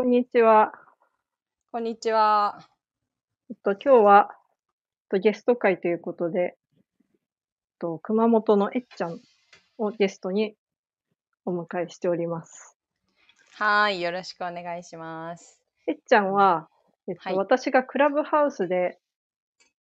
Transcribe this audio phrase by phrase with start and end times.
[0.00, 0.72] こんにちは。
[1.72, 2.66] こんにちは。
[3.50, 4.38] えっと、今日は、えっ
[5.10, 6.78] と、ゲスト会ということで、えっ
[7.78, 9.20] と、熊本のえっちゃん
[9.76, 10.54] をゲストに
[11.44, 12.78] お迎えしております。
[13.58, 15.60] はい、よろしくお願いします。
[15.86, 16.70] えっちゃんは、
[17.06, 18.98] えっと、はい私がクラブハウスで、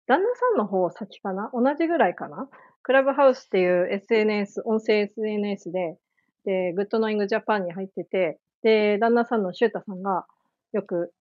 [0.05, 1.49] 旦那さんの方先かな？
[1.53, 2.49] 同じぐらいかな？
[2.83, 5.97] クラブハウスっていう SNS、音声 SNS で、
[6.43, 10.25] で、グッドノイングジャパンに入ってて、で、旦那さんのシュータさんが
[10.73, 11.13] よく、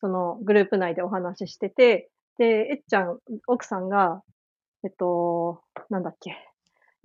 [0.00, 4.22] そのグループ内でお話ししてて、で、えっちゃん、奥さんが、
[4.84, 6.36] えっと、なんだっけ、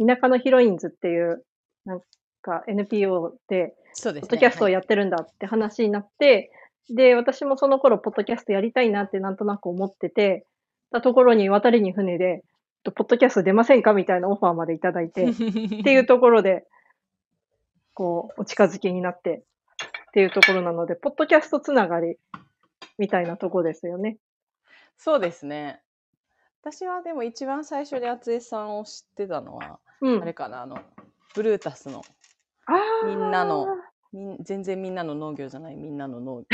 [0.04, 1.44] 田舎のヒロインズっていう、
[1.86, 2.02] なん
[2.42, 4.28] か NPO で、そうですね。
[4.28, 6.52] ポッドキャストをはいやってるんだって話になって、
[6.90, 10.46] で、私もその頃、ポッドキャストやりたいなってなんとなく思ってて、
[10.92, 12.44] たところに渡りに船で、
[12.84, 16.66] とポッドキャスト出ませんかみたいなオファーまでいただいて、 っていうところで、
[17.94, 19.44] こう、お近づきになって、
[20.10, 22.18] っていうところなので、ポッドキャストつながり、
[22.98, 24.18] みたいなとこですよね。
[24.98, 25.82] そうですね。
[26.62, 30.22] 私はでも一番最初に厚江さんを知ってたのは、うん。
[30.22, 30.80] あれかな、あの、
[31.36, 32.02] ブルータスの、
[33.06, 33.68] みんなの
[34.12, 36.46] みん全然みんなの農業じゃない、みんなの農業。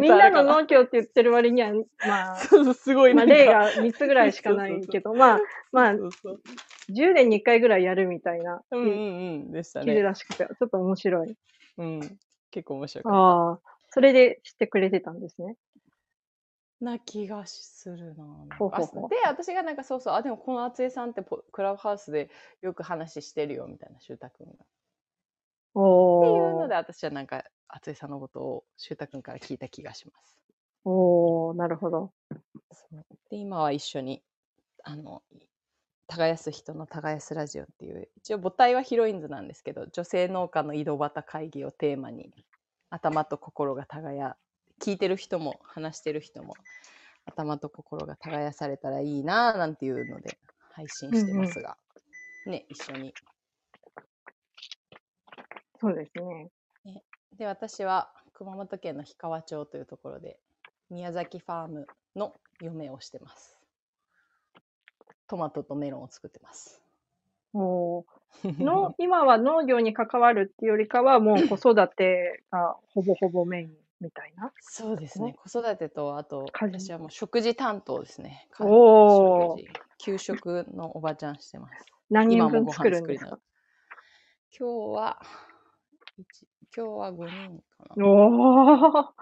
[0.00, 1.72] みんな の農協って言ってる割には、
[2.06, 5.40] まあ、そうそう、すごいまあ、例が3つぐらいしかないけど、まあ、
[5.70, 6.40] まあそ、うそう
[6.90, 8.92] 10年に1回ぐらいやるみたいな、うんうんう
[9.48, 10.02] んでした記事ね。
[10.02, 11.36] らしくて、ちょっと面白い。
[11.78, 12.00] うん。
[12.50, 13.18] 結構面白かった。
[13.18, 15.56] ああ、それで知ってくれてたんですね。
[16.80, 18.24] な気がするな。
[18.58, 22.30] ほうほうほで、私がなんかそうそう、あ、でもこの厚江さんってポクラブハウスで
[22.62, 24.52] よく話してるよみたいな、しゅうたくんが。
[25.74, 30.38] っておいうのーで、私はなんか厚江さんのことをしゅうたくんから聞いた気がします。
[30.84, 32.12] おーなるほど。
[32.72, 34.22] そうで、今は一緒に、
[34.84, 35.22] あの、
[36.06, 42.32] 耕す人の耕すラジオっていう、一応母体はヒロインズなんですけど、女性農家の井戸端会議をテーマに、
[42.90, 44.36] 頭と心が耕、
[44.80, 46.54] 聞いてる人も話してる人も、
[47.26, 50.38] 頭と心が耕されたらいいなぁなんていうので
[50.72, 51.78] 配信してますが、
[52.46, 53.14] ね、一緒に。
[55.84, 56.50] そうですね。
[57.36, 60.38] で、私は熊本県の氷川町というところで、
[60.90, 61.86] 宮崎ファーム
[62.16, 63.58] の嫁をしてます。
[65.26, 66.82] トマトとメロンを作ってます。
[67.54, 68.04] おー
[68.62, 74.52] の今は農業に関わるっていうよりかは、もう子育てがほぼほぼメインみたいな。
[74.60, 75.34] そうですね。
[75.34, 78.48] 子育てと、あと、私はもう食事担当ですね。
[78.50, 79.56] 家お
[79.98, 81.86] 給食のおばちゃんしてます。
[82.10, 83.30] 何人今もご飯分作るんですか？
[83.30, 83.38] ら
[84.58, 85.22] 今日は、
[86.18, 86.26] 一
[86.76, 88.06] 今日は5人かな。
[88.06, 89.12] お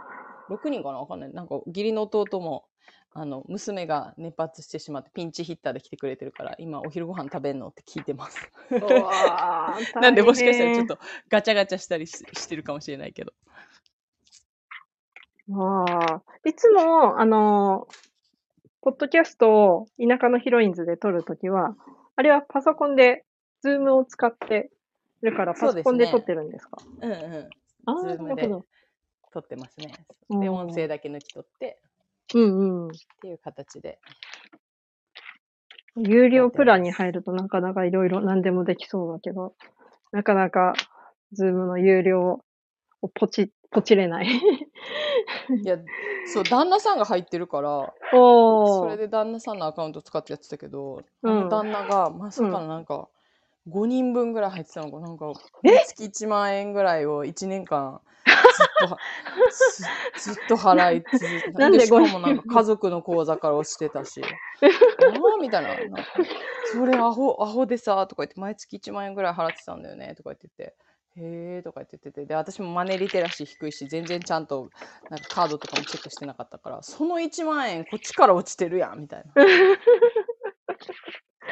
[0.51, 0.99] ー6人かな？
[0.99, 1.33] わかんない。
[1.33, 2.65] なんか義理の弟も、
[3.13, 8.51] あの、娘が熱発してしまってピンチヒッターで来てくれてるから、今お昼ご飯食べんのって聞いてます。
[10.01, 10.99] なんでもしかしたらちょっ大と
[11.29, 13.33] ガチャガチャしたりししてるかもしれないけど。
[15.49, 15.85] 変あ
[16.17, 17.89] あ、いつも、あの、
[18.81, 21.77] ポッドキャストを田舎のヒロインズで撮るときは、
[22.17, 23.25] あれはパソコンで、
[23.61, 24.71] ズームを使って
[25.27, 26.79] るから、パそうですねソコンで撮ってるんですか？
[27.01, 27.49] うんうん。
[27.87, 28.65] ああ、ズームでなるほど。
[29.33, 29.93] 撮ってますね。
[30.29, 31.79] うんで、音声だけ抜き取って
[32.35, 32.89] うんうん。
[32.89, 32.91] っ
[33.21, 33.99] ていう形で。
[35.97, 39.55] 有料プランに入るとなかなかいろいろ何でもできそうだけど、
[40.11, 40.73] なかなか、
[41.33, 42.43] ズームの有料
[43.03, 44.27] をポチ、ポチれない。
[44.27, 45.79] いや、
[46.27, 47.93] そう、旦那さんが入ってるから。
[48.11, 53.09] それで旦那さんのアカウント使ってやってたけど、うん旦那がまさかのなんか、
[53.69, 55.09] 5人分ぐらい入ってたのが、な。
[55.09, 55.33] んか、
[55.65, 55.85] え？
[55.87, 58.99] 月1万円ぐらいを1年間、ずっとは、
[60.19, 62.13] ずずっと払い続けてなんでしか5人？
[62.13, 65.77] もなんか家族の口座から落ちてたし、ああ、みたいな。
[65.77, 66.05] なんか
[66.73, 70.75] それアホ、アホでさ、とか言って、毎月1万円ぐらい払ってたんだよね、とか言ってて。
[71.15, 74.71] へえとか言っててで私もマネーリテラシー低いし全然ちゃんと
[75.11, 79.45] なんかカードとかもチェックしてなかったからその1万円こっちから落ちてるやんみたいな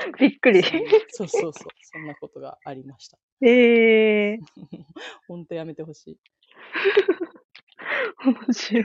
[0.19, 0.62] びっくり。
[1.09, 3.19] そうそうそうそんなことがありました。
[3.43, 4.38] ええー、
[5.29, 6.19] ほんとやめてほしい。
[8.25, 8.85] 面白い。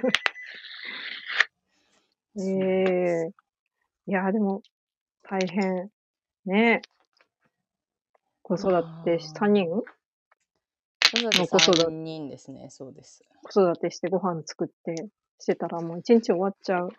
[2.37, 3.33] ええ
[4.07, 4.61] いや、でも、
[5.23, 5.89] 大変。
[6.45, 6.81] ね。
[8.43, 8.69] 子育
[9.03, 9.45] てし、まあ。
[9.45, 9.67] 3人？
[9.69, 9.83] 子
[11.17, 11.85] 育ての子育て。
[11.85, 12.67] 3人ですね。
[12.69, 13.23] そうです。
[13.43, 15.09] 子育てしてご飯作って
[15.39, 16.89] してたらもう一日終わっちゃう。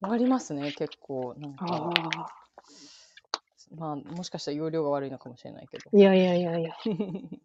[0.00, 1.34] 終わりますね結構。
[1.38, 1.92] なんあか。
[2.16, 2.26] あ。
[3.76, 5.90] まあもしかしたら容量が悪いのかもしれないけど。
[5.92, 6.76] いやいやいやいや。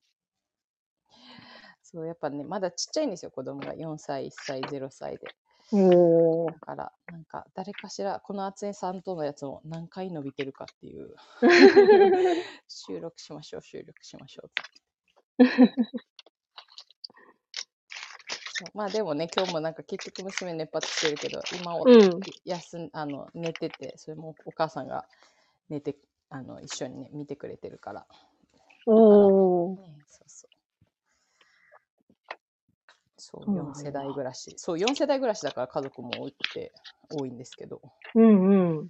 [1.81, 3.73] そうやっぱねまだちっちゃいんですよ子供が。
[3.73, 5.27] 4歳1歳0歳で。
[5.71, 6.51] おー。
[6.51, 11.15] だからなんか誰かしらこの厚江さんとのやつも何回伸びてるかっていう。
[12.67, 14.49] 収録しましょう収録しましょう。
[18.73, 22.19] まあでもね、今日もなんか結局娘熱発してるけど、今お、うん。
[22.45, 25.05] 休んあの寝てて、それもお母さんが
[25.69, 25.95] 寝て、
[26.29, 28.07] あの一緒にね、見てくれてるから。
[28.85, 29.81] おー。
[29.81, 30.59] ね、そうそう。
[33.17, 34.53] そう、そうなんだ4世代暮らし。
[34.57, 36.71] そう、4世代暮らしだから家族も多くて、
[37.09, 37.81] 多いんですけど、
[38.15, 38.89] うんうん。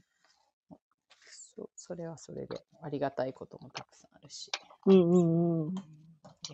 [1.25, 4.51] そうそれはそれでありがたいこともたくさんあるし。
[4.85, 5.75] うんうんうん。
[5.75, 5.81] で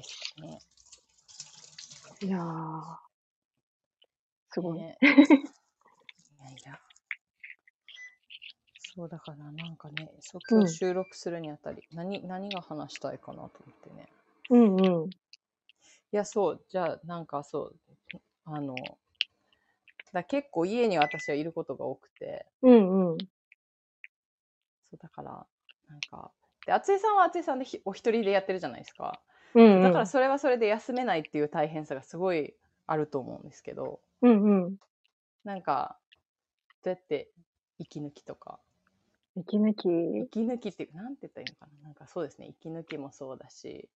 [0.03, 0.59] すね。
[2.21, 2.97] いやー。
[4.51, 4.79] すごい。
[4.79, 5.03] ね い
[6.39, 6.84] やいや。
[8.95, 13.49] そうだからなんかね、そう今うん日収録するにあたり、何何が話したいかなと思っ
[13.81, 14.07] てね。
[14.49, 15.09] うんうん。
[15.09, 15.13] い
[16.11, 17.73] や、そう、じゃあなんかそ
[18.13, 18.97] う、あの、
[20.13, 23.17] だ結構家に私はいることが多くて、うんうん。
[24.89, 25.45] そうだから、
[25.89, 26.31] なんか、
[26.65, 29.19] で、厚井さんは厚井さんでひお一人でやってるじゃないですか。
[29.55, 29.83] うんうん。
[29.83, 32.55] だからそれはそれで休めないっていう大変さがすごい
[32.87, 34.77] あると思うんですけど、うんうん。
[35.43, 35.97] なんか、
[36.83, 37.31] どうやって
[37.79, 38.59] 息抜きとか、
[39.35, 39.87] 息抜き。
[40.23, 41.83] 息抜きっていうか、なんて言ったらいいのかな。
[41.83, 43.89] なんかそうですね、息抜きもそうだし、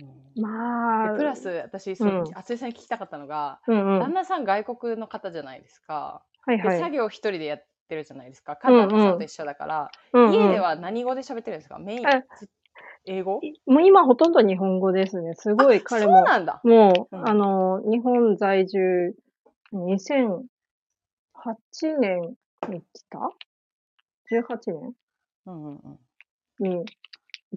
[0.00, 1.12] うんまあ。
[1.12, 4.00] でプラス、私、そううんさんに聞きたかったのが、うんうん。
[4.00, 6.22] 旦那さん外国の方じゃないですか。
[6.46, 6.76] はいはい。
[6.76, 8.56] で作業一人でやってるじゃないですか。
[8.56, 11.78] か旦那さんと一緒だから、うんうん家では何語で喋ってるんですか？
[11.78, 12.22] メインあ、
[13.06, 13.40] 英語？
[13.66, 15.34] もう今ほとんど日本語ですね。
[15.34, 16.18] すごい彼も。
[16.18, 16.60] そうなんだ。
[16.64, 19.14] もう、うんあの、日本在住、
[19.72, 20.44] 2008
[21.98, 22.34] 年
[22.68, 23.18] に来た
[24.32, 24.92] ?18 年？
[25.46, 25.98] うんうんうん。
[26.60, 26.84] に、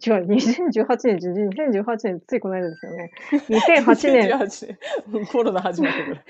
[0.06, 3.12] 違う、2018年、2018年ついこの間ですよね。
[3.50, 4.78] 2008年、2018
[5.12, 6.22] 年 コロナ始まってくる。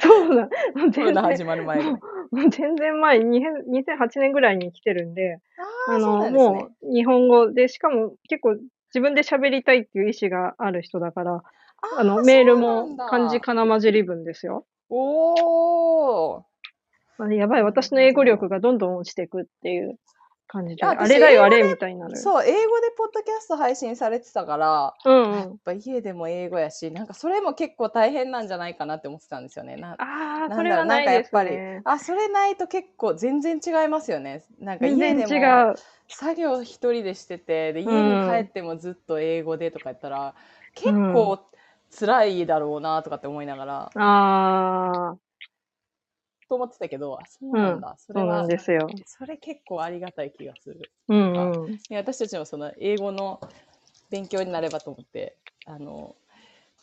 [0.00, 0.48] そうだ、
[0.94, 1.92] コロナ始まる前ぐらい。
[1.92, 1.98] も
[2.46, 5.40] う全然前、2000 2008年ぐらいに来てるんで、
[5.88, 8.56] あの、ねもう日本語で、しかも結構
[8.94, 11.42] 自分で喋りたいっていう意思がある人だから、
[11.98, 14.64] あの、メールも漢字かなまじり文ですよ。
[14.88, 16.42] おー。
[17.24, 19.98] あやばい、私の英語力がどんどん落ちていくっていう
[20.48, 22.16] 感じで、ああれだよ、あれみたいになる。
[22.16, 25.38] そう、英語でポッドキャスト配信されてたから、うんうん。
[25.38, 29.76] やっぱ家でも英語やし、なんかそれも結構大変なんじゃないかなって思ってたんですよね。
[29.76, 31.82] なああ、それはないですなんかやっね。
[31.84, 34.44] あ、それないと結構全然違いますよね。
[34.58, 35.74] なんか家でもう。
[36.08, 40.34] 作業一人でしてて、で家うんに帰ってもずっと英語でとか言ったら、
[40.74, 41.38] 結構
[41.98, 45.16] 辛いだろうなとかって思いながら、ああ、
[46.52, 47.96] と思ってたけど、あそうなんだ。
[47.96, 48.86] それそうんですよ。
[49.06, 50.90] それ結構ありがたい気がする。
[51.08, 51.78] うんうん。
[51.96, 53.40] 私たちもその英語の
[54.10, 55.34] 勉強になればと思って、
[55.64, 56.14] あの、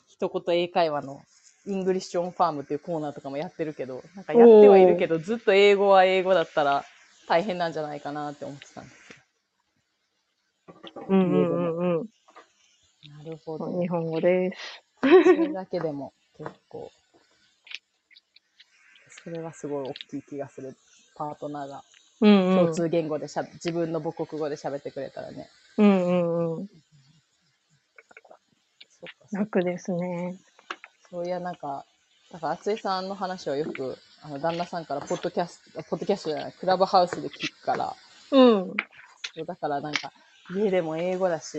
[0.08, 1.22] 一言英会話の
[1.68, 6.84] イングリッシュオンファームっていうコーナーとかもやってるけど、なんかやってはいるけど、ずっと英語は英語だったら
[7.28, 8.96] 大変なんじゃないかなって思ってたんです
[11.10, 11.92] うんうんうんうん。
[11.92, 12.08] よ。
[13.24, 13.80] なるほど。
[13.80, 14.84] 日本語です。
[15.02, 16.92] それだけでも結構、
[19.24, 20.76] それはすごい大きい気がする。
[21.16, 21.84] パートナーが
[22.22, 22.56] うんうん。
[22.56, 25.50] 共通言語でしゃ、自分の母国語で喋ってくれたらね。
[25.78, 26.68] うんうんうん。
[29.32, 30.38] 楽ですね。
[31.10, 31.86] そういや、なんか、
[32.32, 37.96] だから、厚井さんの話をよく、あの、旦那さんから、ポッドキャスト、ポッドキャストじゃない、クラブハウスで聞くから、
[38.32, 38.74] うん。
[39.36, 40.12] そうだからなんか、
[40.56, 41.58] 家でも英語だし、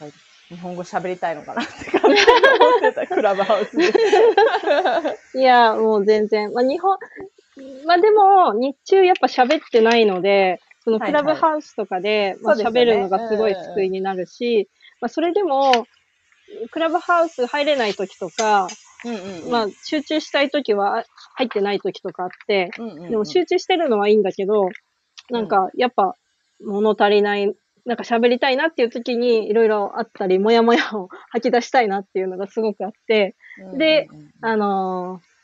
[0.00, 0.16] なんか、
[0.48, 3.92] 日本語喋りたいのかなって感じで思ってた、クラブハウスで。
[5.40, 6.52] いや、もう全然。
[6.52, 6.98] まあ、日本、
[7.86, 14.68] まあでも、日中やっぱ喋ってないので、そのはいはいクラブハウスとかで、まあそうですよね喋るのがすごい救いになるし、
[15.00, 15.86] まあそれでも、
[16.70, 18.68] クラブハウス入れない時とか、
[19.04, 19.50] うんうんうん。
[19.50, 21.04] まあ集中したい時は
[21.36, 24.68] 入ってない時とかあって、うんうんうん、でも集中してるのはいいんだけど、
[25.30, 26.16] なんかやっぱ
[26.60, 33.36] 物足りない、なんか喋りたいなっていう時にいろいろあったり、もやもやを吐き出したいなっていうのがすごくあって、
[33.76, 34.08] で
[34.40, 35.34] あのー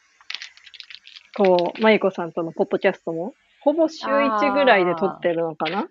[1.37, 5.89] こう、まゆこさんとのポッドキャストも、ほぼ週1ぐらいで撮ってるのかな？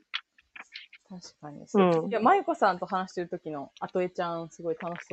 [1.09, 2.03] 確かにそう。
[2.03, 5.07] うんいや、まゆこさんと話してる時の、あとえちゃん、すごい楽し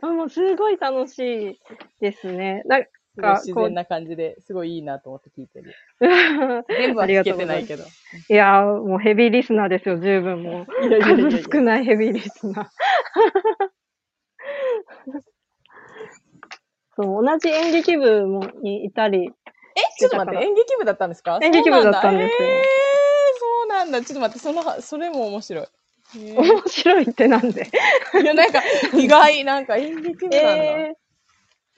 [0.00, 1.60] そう もうすごい楽しい
[2.00, 2.62] ですね。
[2.66, 2.80] な
[3.12, 5.74] んすごいか自然な感じで、すごいいいなと思って聞いてる。
[5.98, 7.84] か、 全部は聞けてないけど。
[7.84, 7.86] い
[8.34, 10.86] やー、もうヘビーリスナーですよ、十分もう。
[10.86, 12.66] いやいやいやいや数少ないヘビーリスナー。
[16.96, 19.32] そう、同じ演劇部もにいたり、
[19.74, 21.38] え、ちょっと待って、演劇部だったんですか？
[21.42, 22.54] 演劇部だったんですよえー、
[23.38, 24.02] そうなんだ。
[24.02, 25.66] ちょっと待って、その、それも面白い。
[26.14, 27.64] え面白いってなんで？
[28.12, 28.60] ーいや、なんか、
[28.94, 30.44] 意外、なんか演劇部なんだ。
[30.84, 30.92] え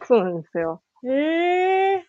[0.03, 0.83] ー、そうなんですよ。
[1.06, 2.00] えー、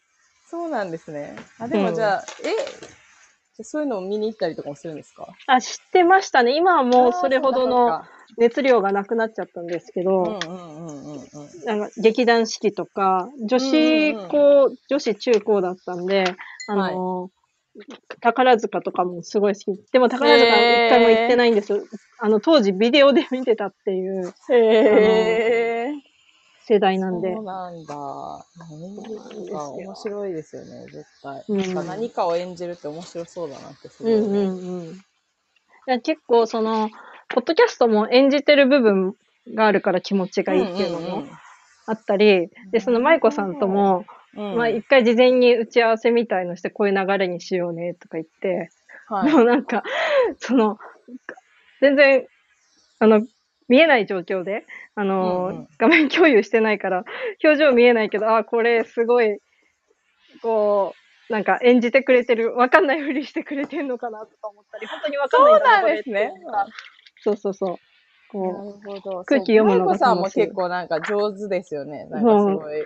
[0.50, 1.36] そうなんですね。
[1.60, 5.28] あ、でうんもじゃあ、え、じゃあそういうのを見に行ったりとかもするんですか？
[5.48, 6.56] あ、知ってましたね。
[6.56, 8.04] 今はもうそれほどの、
[8.38, 11.26] 熱量がなくなっちゃったんですけど、うんうんうんうんうん。
[11.66, 16.36] なんか劇団四季とか、女子高、女子中高だったんで、
[16.68, 17.30] あの、
[18.22, 19.92] 宝塚とかもすごい好き。
[19.92, 21.84] でも宝塚一回も行ってないんですよ。
[22.20, 25.75] あの、当時ビデオで見てたっていうへー。
[26.68, 27.42] 世代なんでそ。
[27.42, 27.96] うなんだ。
[28.58, 31.44] なんですよか面白いですよね、絶対。
[31.48, 34.14] うんか何かを演じるって面白そうだなってすごい。
[34.16, 34.86] うんうんうん。
[34.88, 34.98] い
[35.86, 36.90] や結構その、
[37.30, 39.16] ポッドキャストも演じてる部分
[39.54, 41.24] があるから気持ちがいいっていうのも
[41.86, 44.06] あったり、で、その舞子さんとも、
[44.36, 48.72] うんうん、まあ一回事前に打ち合わせみたいのして、こういう流れにしようねとか言って、
[49.08, 49.84] はいでもなんか、
[50.40, 50.80] その、
[51.80, 52.26] 全然、
[52.98, 53.22] あの、
[53.68, 57.04] 見えない状況で、あの、うんうん画面共有してないから、
[57.44, 59.40] 表情見えないけど、あ、これすごい、
[60.42, 60.94] こ
[61.30, 66.34] う、なんか演じてくれてる、わかんないふりしてくれてるのかなとか思ったり、本当にわかんないそうなんですね
[67.24, 67.70] そうそうそう。
[67.72, 67.78] な
[68.28, 69.24] こるほど。
[69.24, 72.06] 空気読むのがさんも結構なんか上手ですよね。
[72.06, 72.86] なんかすごい、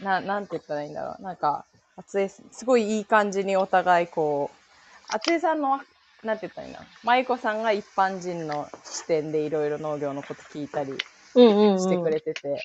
[0.00, 1.22] ななんて言ったらいいんだろう。
[1.22, 1.64] なんか、
[1.96, 5.80] 厚江、すごいいい感じにお互いこう、厚江さんの、
[6.24, 7.06] なんて言ったらいいんだろう。
[7.06, 10.96] 舞子さんが一般人の視点でいろいろ農業のこと聞いたりう、
[11.36, 11.78] うんうん、うん。
[11.78, 12.62] してくれてて。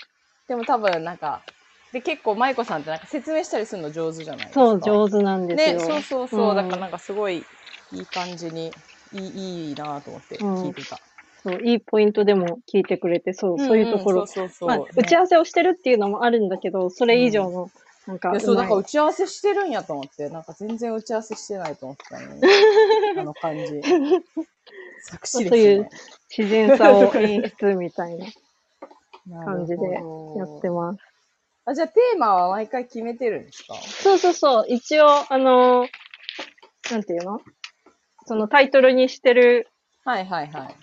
[0.47, 1.43] でも多分なんか、
[1.91, 4.59] で結構舞子さんってなんか説明したりするの上手じゃないですか。
[4.61, 5.75] そう、上手なんですよ。
[5.75, 6.49] ね、そうそうそう。
[6.49, 8.71] うんだからなんかすごいいい感じに、
[9.11, 10.99] いいいいなと思って聞いてた。
[11.43, 14.25] そう、いいポイントでも聞いてくれて、そう、そういうところ。
[14.95, 17.71] 打ち合わせをしてるっていうのもあるんだけど、それ以上の、
[18.09, 22.41] なんか、いや、そう、まないんか打ち合わせしてるんやと思って、なんか全然打ち合わせしてないと思ってたのに、
[23.19, 23.81] あの感じ。
[25.03, 25.89] 作詞ですそういうね。
[26.35, 28.25] 自然さを演出みたいな
[29.27, 29.83] な感じで
[30.35, 30.99] やってます。
[31.65, 33.75] あ、じゃあテーマは毎回決めてるんですか？
[33.75, 35.87] そうそうそう、一応、あの、
[36.89, 37.41] なんていうの？
[38.25, 39.67] そのタイトルにしてる
[40.03, 40.75] はいはいはい。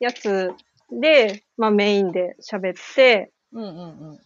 [0.00, 0.54] やつ
[0.90, 4.18] で、まあメインで喋って、うんうんうん。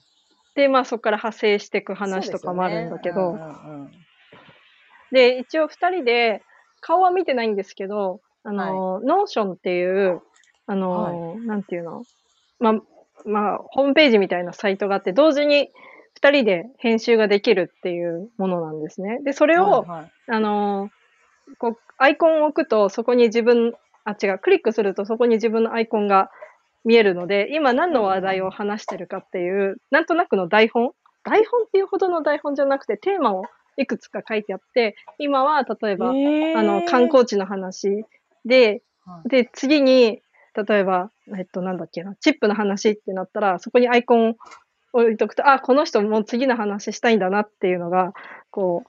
[0.55, 3.45] で、まあそこから派生していく話とかもあるんだけど、でね
[5.13, 5.41] うんうん。
[5.41, 6.43] 一応二人で、
[6.81, 10.21] 顔は見てないんですけど、あの、ノーションっていう、
[10.67, 12.03] あの、なんていうの？
[12.59, 12.75] まあ、
[13.25, 15.71] まあ、ホームページみたいなサイトがあって、同時に
[16.15, 19.21] 二人で編集ができるっていうものなんですね。
[19.23, 20.11] で、それを、はいはい。
[20.29, 20.91] あの、
[21.59, 26.31] こう、アイコンを置くと、そこに自分、あ、違う、クリックするとそこに自分のアイコンが
[26.85, 30.93] 見えるので、今何の話題を話してるかっていう、なんとなくの台本？
[31.25, 33.45] 台本っていうほどの台本じゃなくて、テーマを
[33.77, 36.59] いくつか書いてあって、今は例えば、へー。
[36.59, 38.05] あの、観光地の話。
[38.45, 39.29] で、はい。
[39.29, 40.21] で、次に、
[40.55, 44.35] 例えば、えっと、なんだっけな、チップの話ってなったら、そこにアイコンを
[44.93, 48.13] 置いとくと、あ、この人もう次の話したいんだなっていうのが、
[48.51, 48.85] こ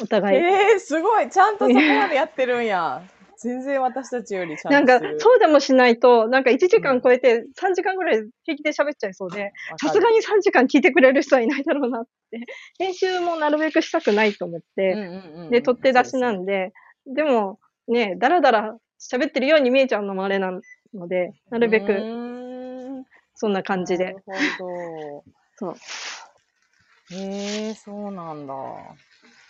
[0.00, 0.38] う、お互い。
[0.38, 1.28] えー、すごい。
[1.28, 3.02] ちゃんとそこまでやってるんや。
[3.42, 12.40] 全然私たちよりちゃなんかんとする。、そうでもしないと、なんか1時間超えて3時間ぐらい平気で喋っちゃいそうで、さすがに3時間聞いてくれる人はいないだろうなって。
[12.78, 14.96] 編集もなるべくしたくないと思って、
[15.50, 16.72] で、取って出しなんで、
[17.06, 17.58] でも、
[17.88, 20.52] ね、だらだら喋ってるように見えちゃうのもあれな
[20.94, 24.50] ので、なるべくくそんな感じでなる。
[24.58, 25.24] ほ
[25.58, 25.74] そう。
[27.10, 27.16] ど。
[27.16, 28.54] へえそうなんだ。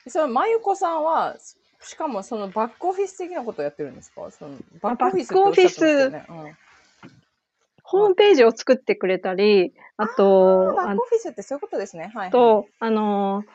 [0.09, 1.37] そのまゆこさんは、
[1.85, 4.31] しかもそのバックオフィス的なことをやってるんですか？
[4.31, 5.11] そのバックオ
[5.53, 6.11] フィス。
[7.85, 12.05] ホームページを作ってくれたり、あと、あバックオフィスってそういうことですね。
[12.05, 12.31] はい、はい。
[12.31, 13.47] と、あのー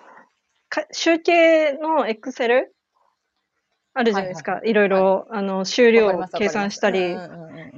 [0.69, 2.75] か集計のエクセル？
[3.93, 4.55] あるじゃないですか。
[4.55, 7.15] はいいろいろ、あの、終了を計算したり、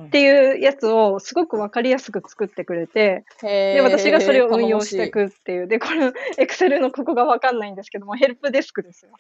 [0.10, 5.68] っていうやつをすごくわかりやすく作ってくれて、で、私がそれを運用してい楽くっていう。
[5.68, 9.12] で、これ、エクセルのここがわかんないんですけども、ヘルプデスクですよ。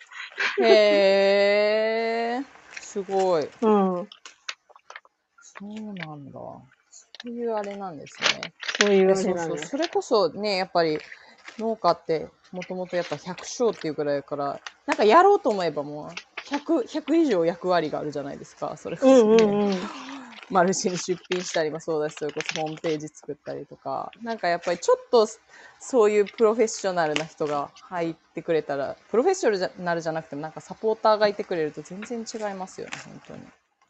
[0.65, 2.45] へえ
[2.81, 3.43] すごい。
[3.43, 3.49] うん。
[3.61, 4.07] そ
[5.61, 6.31] うなんだ。
[6.31, 6.63] そ
[7.25, 8.53] ういうあれなんですね。
[8.79, 9.33] そういうあれ。
[9.35, 9.67] なんです。
[9.67, 10.97] それこそね、やっぱり
[11.59, 16.07] 農家ってもともとやっぱ百姓っていうぐらいだから、なんかやろうと思えばもう
[16.49, 18.75] 100、100以上役割があるじゃないですか。
[18.77, 19.71] それこうそ、ねんうんうん。
[20.49, 25.27] マルシェに出品したりもそうだし、それこそホームページ作ったりとか、なんかやっぱりちょっと
[25.79, 33.41] そういうプロフェッショナルな人が入ってくれたら、プロフェッショナルじゃなくてもなんかサポーターがいてくれると全然違いますよね、本当に。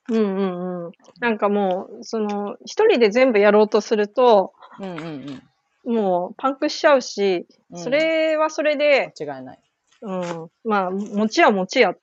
[0.10, 0.92] うんうんうん。
[1.20, 5.42] なんかもう、その、一人で全部やろうとすると、うんうん
[5.86, 5.94] うん。
[5.96, 9.60] もうパンクしちゃうし、うんそれはそれで、間違いない。
[10.02, 11.94] うん、まあ、持ちや持ちや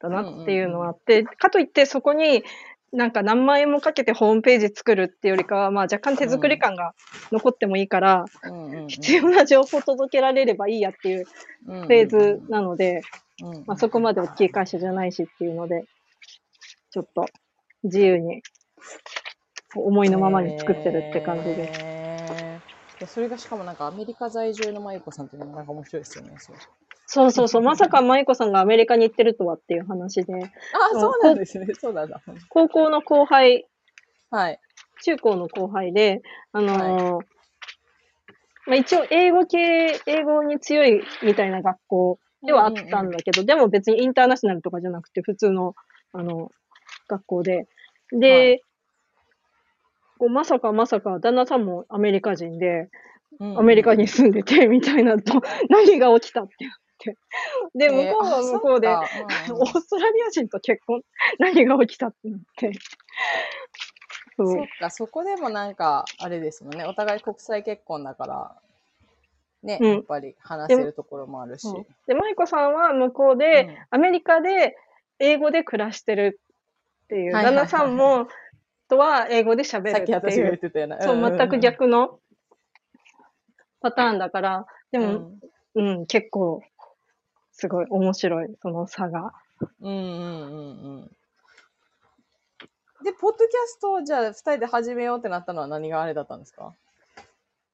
[0.00, 2.42] だなっていうのはあって、かといってそこに
[2.92, 6.94] なんか何万円もかけてホームページ作るっていうよりかは、まあ若干手作り感が
[7.32, 8.88] 残ってもいいから、うんうんうん。
[8.88, 11.24] 必要な情報を届けられればいいやっていう
[11.66, 13.02] フフェーズなので、
[13.42, 15.84] うんまあそこまで大きい会社じゃないしっていうので、
[16.90, 17.26] ちょっと
[17.82, 18.42] 自由に
[19.74, 21.70] 思いのままに作ってるって感じで。
[21.72, 23.00] へー。
[23.00, 26.34] でそれがしかもなんかアメリカ在住のまゆこさんっていうのもなんか面白いですよね。
[26.38, 26.56] そう
[27.06, 31.66] そうそうそう、まさか舞子さんがアメリカに行ってるとはっていう話で、あ、そうなんですね。
[31.78, 32.20] そうなんだ。
[32.48, 33.66] 高校の後輩、
[34.30, 34.60] はい。
[35.02, 36.22] 中高の後輩で、
[36.52, 37.24] あのー
[38.66, 45.74] まあ、一応英語系、英語に強いみたいな学校ではあったんだけど、でも別にインターナショナルとかじゃなくて普通の、
[46.12, 46.50] あの、
[47.08, 47.68] 学校で。
[48.12, 48.60] で、はい
[50.18, 52.88] こうまさかまさか旦那さんもアメリカ人で、
[53.38, 56.54] うんアメリカに住んでて、みたいなと、何が起きたって。
[57.74, 58.96] で、向こうは向こうで、えー
[59.54, 61.02] うんオーストラリア人と結婚、
[61.38, 62.72] 何が起きたってなって。
[64.36, 66.84] そうそっか、そこでもなんか、あれですもんね。
[66.84, 68.56] お互い国際結婚だから、
[69.62, 71.66] ね、うんやっぱり話せるところもあるし。
[72.06, 74.76] で、舞子さんは向こうで、うんアメリカで
[75.18, 76.40] 英語で暮らしてる
[77.04, 78.28] っていう、旦那さんも、
[78.88, 81.00] とは英語で喋さっきるって私がいう、言ってたような。
[81.00, 81.58] そう、全く。
[81.58, 82.20] 逆の
[83.80, 85.32] パターンだから、でも、
[85.74, 86.62] うんうん、結構、
[87.58, 89.32] すごい面白い、その差が。
[89.80, 91.10] うんうんうんうん。
[93.02, 96.74] で、ポッドキャストをじゃあ二人で始めようってなったのは何があれだったんですか？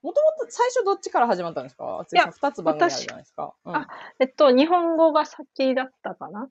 [0.02, 2.06] もともと最初どっちから始まったんですか？
[2.12, 3.54] いや二つ番組あるじゃないですか。
[3.64, 3.88] うん、ああ
[4.20, 6.48] えっと、日本語が先だったかな。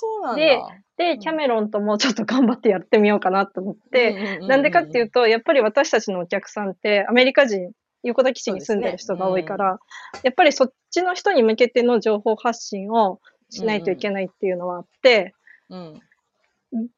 [0.00, 0.36] そうなんだ。
[0.36, 0.62] で
[0.96, 7.72] で、うんキャメロンともちょっと頑張ってやってみようかなと思って、なんでかっていうと、やっぱり私たちのお客さんってアメリカ人、
[8.08, 9.78] 横田基地に住んでる人が多いから、
[10.22, 15.34] やっぱりそっちの人に向けての情報発信をしないといけないっていうのはあって、
[15.70, 16.00] うん、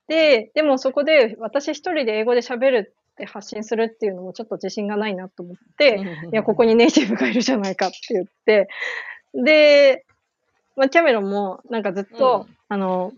[0.09, 6.01] で、でもそこで私一人で英語で喋るって発信するっていうのもちょっと自信がないなと思って、
[6.33, 8.69] いや、ここにネイティブがいるじゃないかって言って、
[9.35, 10.05] で、
[10.77, 13.13] まあ、キャメロンもなんかずっと、あの、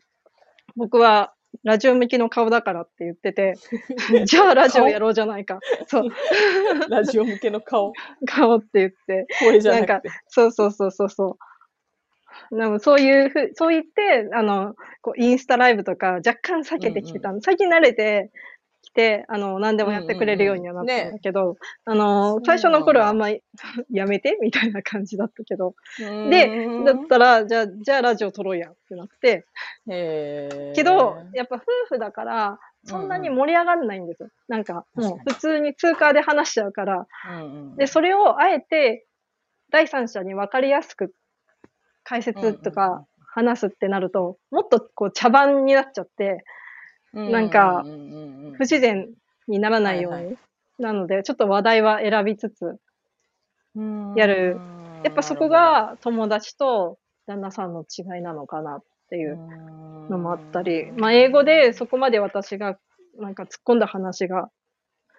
[0.76, 1.34] 僕は
[1.64, 3.54] ラジオ向きの顔だからって言ってて、
[4.26, 5.60] じゃあラジオやろうじゃないか。
[5.86, 6.08] そう、
[6.88, 7.92] ラジオ向けの顔、
[8.26, 10.10] 顔って言って、声じゃなくて。
[10.28, 11.38] そうそうそうそうそ
[12.50, 12.56] う。
[12.56, 17.40] でもそういうふう、そう言って、あの、こうインスタライブとか若干避けてきてたの。
[17.40, 18.61] 最近慣れてき
[18.92, 23.42] て、あの、何でもやってくれるようにはなったんだけど、あの、最初の頃はあんまり
[23.90, 29.44] やめてみたいな感じだったけど、で、だったら、じゃあ、じゃあラジオ撮ろうやってなって、
[29.86, 34.28] けど、やっぱ夫婦だから、そんなに盛り上がらないんですよ。
[34.48, 39.06] なんか、もう普通に通過で話しちゃうから、うんうんで、それをあえて
[39.70, 41.14] 第三者に分かりやすく
[42.04, 46.44] 解説とうんうんか話すってなると、もっとこう茶番になっちゃって、
[47.12, 49.08] なんか不自然
[49.48, 50.18] にならないように。
[50.18, 50.38] はいは
[50.78, 52.76] なので、ちょっと話題は選びつつ、
[53.76, 54.14] うん。
[54.14, 54.58] やる。
[55.04, 59.36] やっぱそこが友達と旦那さんの違いなのかなっていう
[60.10, 62.78] のもあったり、まあ英語でそこまで私が
[63.18, 64.50] なんか突っ込んだ話が、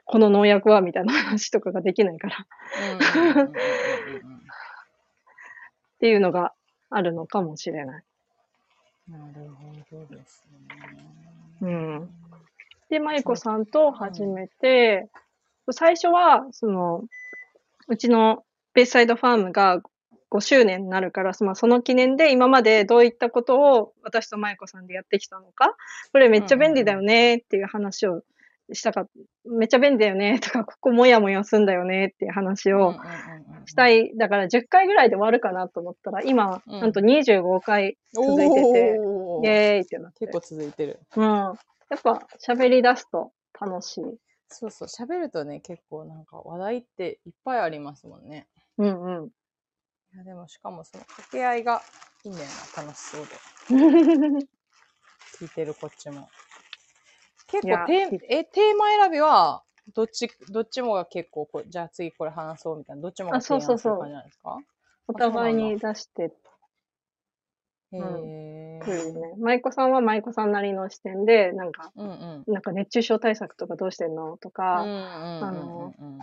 [0.05, 2.37] この農薬はみたいな話とかができないから。
[2.37, 3.49] っ
[5.99, 6.53] ていうのが
[6.89, 8.03] あるのかもしれない。
[9.07, 9.49] なる
[9.89, 11.22] ほどですね。
[11.63, 12.09] うん。
[12.89, 15.09] で、舞子さんと始めて、
[15.71, 17.03] 最初は、その、
[17.87, 19.81] うちのベイサイドファームが
[20.29, 25.75] 5周年になるから、まあ、その記念で今までどういったことを私と舞子さんでやってきたのか、
[26.11, 28.23] これめっちゃ便利だよねっていう話を
[28.73, 29.05] したか、
[29.45, 32.95] めっちゃ便利だよね とか、ここもやもやすんだよねっていう話を
[33.65, 34.15] したい。
[34.17, 40.27] だから10回ぐらいで終わるかなと思ったら、今、うんなんと25回続いてて、イェーイってなって。
[40.27, 40.99] 結構続いてる。
[41.15, 41.23] うん。
[41.23, 41.53] や
[41.97, 44.03] っぱ喋り出すと楽しい。
[44.47, 48.47] そうそう、喋るとね、結構なんか話題っていっぱいありますもんね。
[48.77, 49.31] うんうん。
[50.13, 51.81] いやでもしかもその掛け合いが
[52.23, 53.33] いいんだよな、楽しそうで。
[55.39, 56.29] 聞いてるこっちも。
[57.61, 59.63] 結構テーえテーマ選びは、
[59.93, 64.57] どっち、どっちもが結構これ、じゃあ次これ話そうみたいな、どっちもが提案する感じなんですか？
[65.07, 66.31] お互いに出して。
[67.91, 68.79] へえ。
[68.83, 69.33] くるね。
[69.37, 72.09] 舞子さんは舞子さんなりの視点で、なんか、うんう
[72.49, 72.53] ん。
[72.53, 74.37] なんか熱中症対策とかどうしてんの？
[74.37, 75.01] とうんか、うんうん
[75.41, 76.19] うんうん。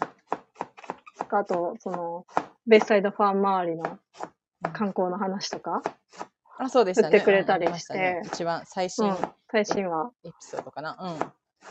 [1.33, 2.27] あと、その、
[2.67, 3.99] ベイサイドファーム周りの
[4.73, 5.83] 観光の話とか、
[6.59, 7.11] あ、そうでしたね。
[7.11, 7.95] 振ってくれたりして。
[7.95, 8.23] ね。
[8.25, 9.17] 一番最う新ん、
[9.51, 10.11] 最新話。
[10.25, 10.97] エピソードかな？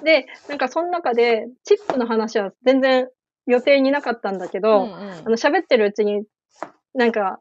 [0.04, 3.10] で、なんかその中で、チップの話は全然
[3.48, 4.64] 予定になかったんだけうん。
[4.64, 6.24] ど、うんうんあの、喋ってるうちに、
[6.94, 7.40] なんか、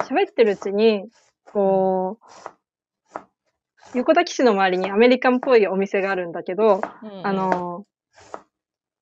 [0.00, 1.04] 喋ってるうちに、
[1.44, 2.18] こ
[3.94, 7.86] う、横田基地の周りにアメリカンっぽいお店があるんだけど、うんうんあ、の、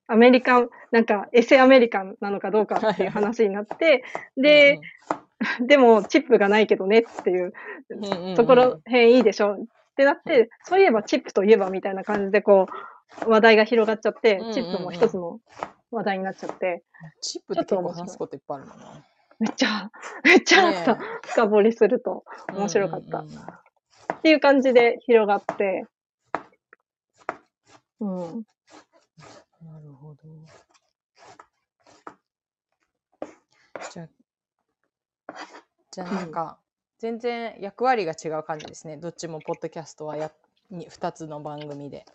[0.07, 4.03] アメリカン、なんか、エセアメリカンなのかどうかっていう話になって、
[4.37, 4.79] で、
[5.59, 7.53] でも、チップがないけどねっていう
[7.89, 9.57] うんうんうんころへんいいでしょ？
[9.97, 12.67] ってなって、そういえばチップといえばみたいな感じで、こ
[13.25, 15.39] う、話題が広がっちゃってチップも一つの
[15.89, 16.83] 話題になっちゃって、
[17.19, 19.03] チップって結構話すこといっぱいあるもんな。
[19.39, 19.89] めっちゃ、
[20.23, 20.95] めっちゃあった。
[20.97, 22.25] ね深掘りすると。
[22.53, 23.25] 面白かったっ
[24.21, 25.85] ていう感じで広がって、
[27.99, 28.43] うん。
[29.65, 30.21] なるほど。
[33.91, 34.09] じゃあ、
[35.89, 36.59] じゃあなんか、
[36.99, 38.97] 全然役割が違う感じですね。
[38.97, 40.31] どっちもポッドキャストはや
[40.71, 42.05] に2つの番組で。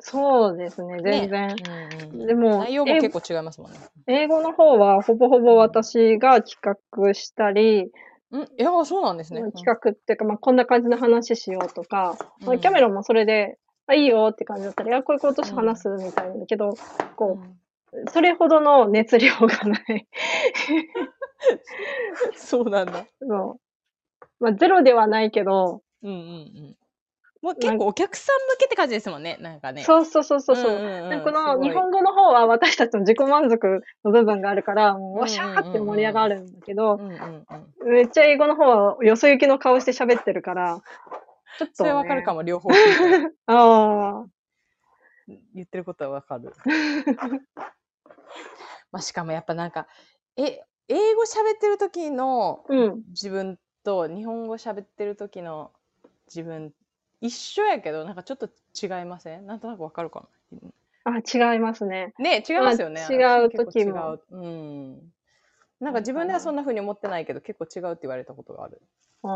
[0.00, 1.56] そうですね、全然。
[2.12, 3.78] うんうんでも内容も結構違いますもんね。
[4.06, 7.90] 英語の方はほぼほぼ私が企画したり、
[8.30, 9.40] うん、いや、そうなんですね。
[9.52, 16.74] 企画っていうか、まあ、こんな感じの話しようとか、まあ、うんキャメロンもそれで、あ、いいよって感じだったら、いや、こういうこと話すみたいなんだけど、うん
[17.16, 17.38] こ
[17.92, 20.06] う、それほどの熱量がない。
[22.36, 23.06] そうなんだ。
[23.20, 23.60] そう。
[24.40, 26.76] まあ、ゼロではないけど、うんうんうん。
[27.40, 29.36] もう結構お客さん向けって感じですもんね。
[29.40, 29.84] なんかね。
[29.84, 30.56] そうそうそうそう。
[30.56, 37.46] そううんうんうんでこの日本語の方は私たちの自己満足の部分があるから、もうわしゃーって盛り上がるんだけどう、んうん
[37.84, 37.92] うん。
[37.92, 40.80] めっちゃ英語の方はよそ行きの顔して喋ってるから、
[41.58, 41.90] ちょっと、そね。
[41.90, 42.70] れわかるかも、両方。
[43.46, 44.26] ああ。
[45.54, 46.52] 言ってることはわかる。
[48.90, 49.86] まあ、しかもやっぱなんか、
[50.36, 53.02] え、英語喋ってる時のうん。
[53.08, 55.70] 自分と日本語喋ってる時の
[56.26, 56.74] 自分
[57.22, 59.46] 一緒やけどなんかちょっと違いません？
[59.46, 60.28] なんとなくわかるか
[61.04, 62.12] あ、違いますね。
[62.18, 63.00] なね違いますよね。
[63.00, 64.20] まあ違う時も。
[64.30, 64.36] 違う。
[64.36, 65.12] うん。
[65.80, 68.82] なんか自分ではそんな風に思ってないけど結構違うって言われたことがある。
[69.22, 69.28] あ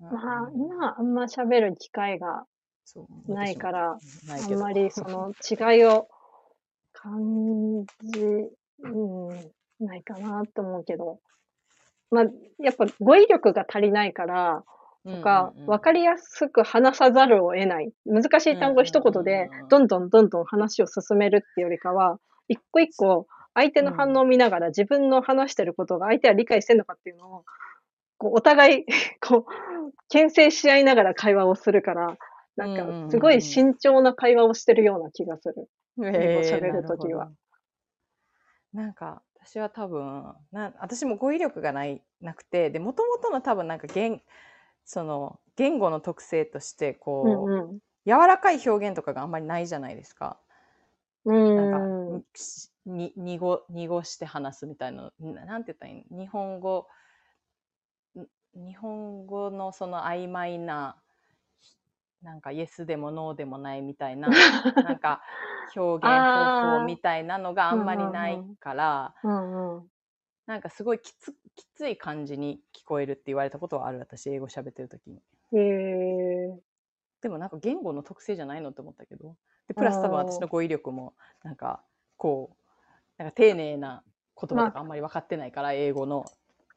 [0.00, 0.06] あ。
[0.10, 2.46] まあ、うん今あんま喋る機会が
[3.28, 3.98] ないから、
[4.30, 6.08] あんまりその違いを
[6.94, 8.18] 感じ、
[8.82, 8.88] う
[9.34, 11.20] ん、ないかなと思うけど。
[12.10, 12.24] まあ、
[12.58, 14.64] やっぱ語彙力が足りないから、
[15.06, 17.90] とか、わかりやすく話さざるを得ない。
[18.04, 22.18] 難しい単語一言でどんどんどんどん話を進めるっていうよりかは、
[22.48, 27.44] 一個一個相手の反応を見ながら自分の話してることが相手は理解してるのかっていうのを、
[28.18, 28.84] こうお互い、
[29.26, 32.18] こう、牽制し合いながら会話をするから、
[32.56, 35.68] なんか、すごい慎重な会話をしてるような気がする。
[36.04, 37.24] え英語喋る時は。
[37.24, 37.36] なる
[38.74, 38.82] ほど。
[38.82, 44.20] なんか私は多分な私も語彙力がないなくてでもともとの多分なんか言
[44.84, 47.78] その言語の特性としてこう、うんうん。
[48.06, 50.40] 柔らかい表現とかがあんまりないじゃないですか。
[51.24, 51.78] うなんか
[52.16, 52.22] ん。
[52.86, 56.18] にに濁濁して話すみたいなななんて言ったらいいの？
[56.22, 56.86] 日本語
[58.18, 60.96] ん日本語のその曖昧な
[62.22, 64.30] なんかイエスでもノーでもないみたいな
[64.82, 65.22] なんか
[65.74, 69.86] 表現方法みたいなのがあんまりないから、うんうん。
[70.46, 75.22] なんかすごいきつきつい感じに聞こえるって言われたことはある私英語喋ってる時に。
[75.52, 76.60] へえ。
[77.22, 79.36] でもなんか言語の特性じゃないのって思ったけど
[79.68, 81.82] でプラス多分私の語彙力もなんか
[82.16, 84.02] こうなんか丁寧な
[84.40, 86.24] 言葉とかあんまり分かってないから、英語の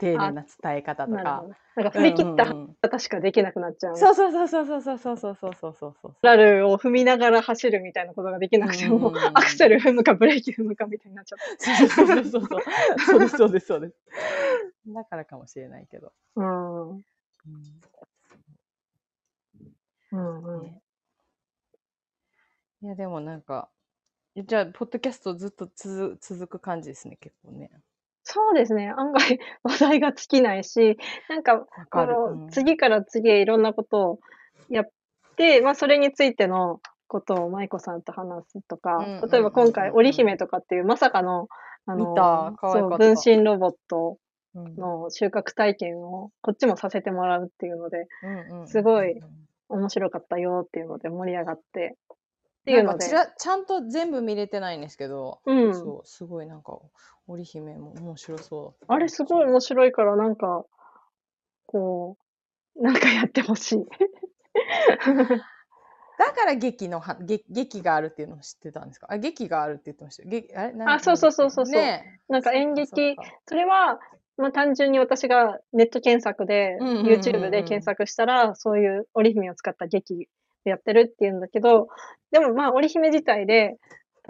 [0.03, 1.55] 丁寧な伝え方とかなるほど。。
[1.75, 3.97] なんか振り切ったうんうんうん方しかできなくなっちゃう。
[3.97, 12.61] そうそうそうそうそうそうそうそうそうそうそうそうラルを踏みながら走るみたいなことができなくても、アクセル踏むかブレーキ踏むかみたいになっちゃっそうそうそうそうそう
[12.99, 13.95] そうですそうですそうです
[14.87, 16.41] だからかもしれないけど、た。
[16.41, 16.89] うん。
[16.91, 17.03] うん
[20.11, 20.63] うんうん。
[20.63, 20.81] ね
[22.81, 23.69] いやでもなんか
[24.35, 27.71] じゃあポッドキャストずっと続続く感じですね結構ね
[28.23, 28.89] そうですね。
[28.95, 30.97] 案外 話題が尽きないし、
[31.29, 32.45] なんか、わかる、こうん。
[32.45, 34.19] の次から次へいろんなことを
[34.69, 34.89] やっ
[35.36, 41.47] て、まあそれについてのことを舞子さんと話すとか、例えば今回、織姫とかっていうまさかの、
[41.86, 44.17] あの、そう、分身ロボット
[44.55, 44.75] うん。
[44.75, 48.07] の収穫体験をこっちもさせてもらうっていうので、
[48.65, 49.19] すごい
[49.69, 51.97] 面白かったよっていうので盛り上がって、
[52.63, 53.06] っていうので。
[53.06, 55.76] ち、らちゃんと全部見れてないんですけど、うん。
[55.76, 56.80] そうすごいなんか
[57.28, 60.65] 織姫も面白そうあれすごい面白いから、なんか、
[61.65, 62.17] こ
[62.76, 63.86] う、なんかやってほしい。
[66.19, 69.08] だから劇のは劇劇があるっていうのを知ってたんですか？
[69.10, 70.30] あ劇があるって言ってましたよ。
[70.30, 70.73] 劇あれ？
[70.73, 71.76] なあそうそうそうそうそう。
[71.76, 72.19] ね。
[72.30, 73.15] なんか演劇、
[73.47, 73.99] それは、
[74.38, 80.30] まあ単純に私がネット検索で、YouTube で検索したら、そういう織姫を使った劇
[80.65, 81.88] をやってるっていうんだけど、
[82.32, 83.78] でもまあ織姫自体で、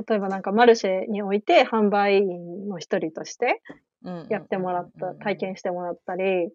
[0.08, 3.62] 例えばなんかマルシェにおいて販売員の一人として
[4.30, 6.50] やってもらった、体験してもらったり、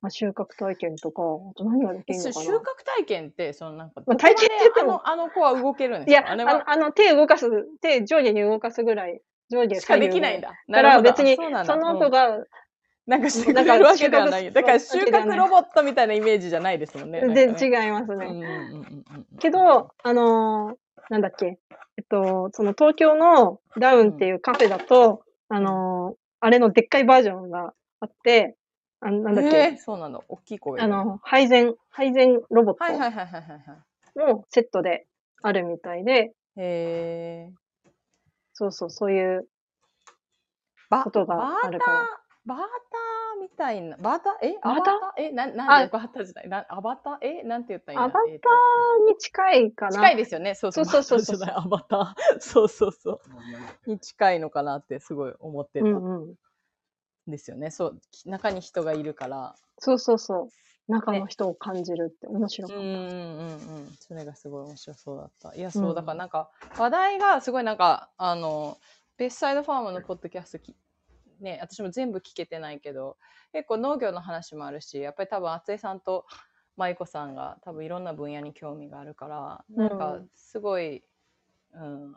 [0.00, 7.48] まあ、収穫体験とか、あと何ができるのか収穫体験ってそのなんか、まあ体験って言ってもあのあの子は動けるんですいや、あの、あの手動かす、
[7.80, 10.52] 手上下に動かすぐらい、上下しかできないんだ。
[10.68, 12.44] だから別にその子が
[13.06, 14.52] なんか収なんか穫るわけではない。
[14.52, 17.20] だから収穫ロボットみたいなイメージじゃないですもんね。
[17.20, 18.26] なんかで、ね違いますね。
[18.26, 20.76] うんうんうんうんうんけど、あのー
[21.10, 21.58] なんだっけ、
[21.98, 28.56] えっと、その東京のダウンっていうカフェだと、あのーあれのでっかいバージョンがあって、
[29.00, 30.20] あなんだっけ、えーそうなんだ。
[30.28, 30.80] 大きい声。
[30.80, 34.18] あの、配膳、配膳ロボットはいはいはいはい。
[34.18, 35.06] もセットで
[35.42, 37.50] あるみたいで、へえ。
[38.54, 39.46] そうそう、そういう、
[40.90, 42.08] バことがあるから
[42.46, 43.96] バーターみたいな。
[43.96, 44.46] バーター？
[44.46, 44.58] え？
[44.62, 44.94] バーター？
[44.94, 45.24] アバター？
[45.24, 45.32] え？
[45.32, 46.48] ななんあでバーターじゃない？
[46.48, 47.16] なアバター？
[47.22, 47.42] え？
[47.42, 49.92] なんて言ったらいいアバターとーに近いかな。
[49.92, 50.54] 近いですよね。
[50.54, 52.40] そうそうそうそうそうそうバーターじゃないアバター。
[52.40, 53.20] そうそうそ
[53.86, 53.90] う。
[53.90, 56.34] に近いのかなってすごい思ってたうんんうん。
[57.26, 57.70] ですよね。
[57.70, 57.98] そう。
[58.10, 59.54] き中に人がいるから。
[59.78, 60.48] そうそうそう。
[60.92, 62.82] 中の人を感じるって面白かった。
[62.82, 63.52] うんうんうんう
[63.84, 63.90] ん。
[63.98, 65.54] それがすごい面白そうだった。
[65.56, 68.76] いや、そう、うんだからなんか、話題がすごいなんか、あの、
[69.16, 70.76] ベースサイドファームのポッドキャストき、
[71.44, 73.16] ね、私も全部聞けてないけど、
[73.52, 76.26] 結構農業の話もあるし、やっぱり多分、厚井さんと
[76.76, 81.04] 舞子さんが多分いろんな分野に興味があるから、なんかうんすごい、
[81.74, 82.16] うん、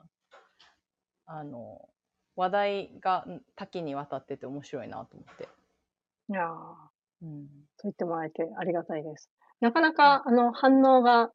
[1.26, 1.88] あの、
[2.36, 5.48] 話題がうん多岐にわたってて面白いなと思って。
[6.30, 6.88] いやー
[7.24, 9.30] うん、そう言ってもらえてありがたいです。
[9.60, 11.32] なかなか、あの、反応が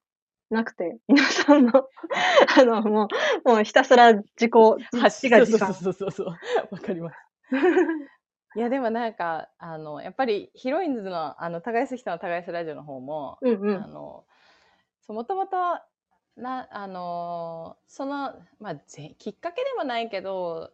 [0.51, 1.73] なくて、皆さんの、
[2.57, 3.09] あの、も
[3.45, 4.51] う、もうひたすら自己、
[4.93, 5.75] 自画自賛。
[5.75, 6.37] そうそうそうそうそう。
[6.71, 7.17] わかります。
[8.55, 13.87] いやでもなんかあのやっぱりヒロインズのあの耕す人の耕すラジオの方も、うんうあん。
[13.87, 14.27] の
[15.01, 15.57] そうもともと
[16.37, 20.73] なあのそのまあぜきっかけでもないけど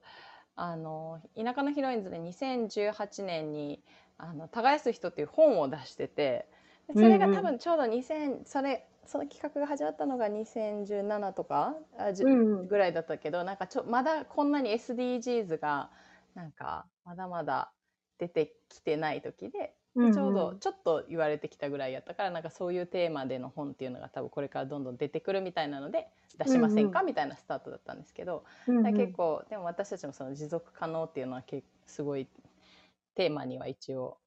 [0.57, 3.85] あの田舎のヒロインズで2018年に
[4.19, 6.49] あの耕す人っていう本を出してて
[6.89, 15.91] でそれがうんうん多分ちょうど2000それその企画が始まったのが2017とかあうんうんぐらいだったけどなんかちょまだこんなに SDGs が
[16.39, 17.73] なんかまだまだ
[18.19, 26.07] 出てきてない時ででちょうどちょっと言われてきたぐらいやったからなんかそういうテーマでの本っていうのが多分これからどんどん出てくるみたいなので
[26.39, 32.29] 出しませんか、うんみたいなスタートだったんですけど、うんうん結構でも私たちもその持続可能っていうのはけすごい
[33.17, 34.19] テーマには一応。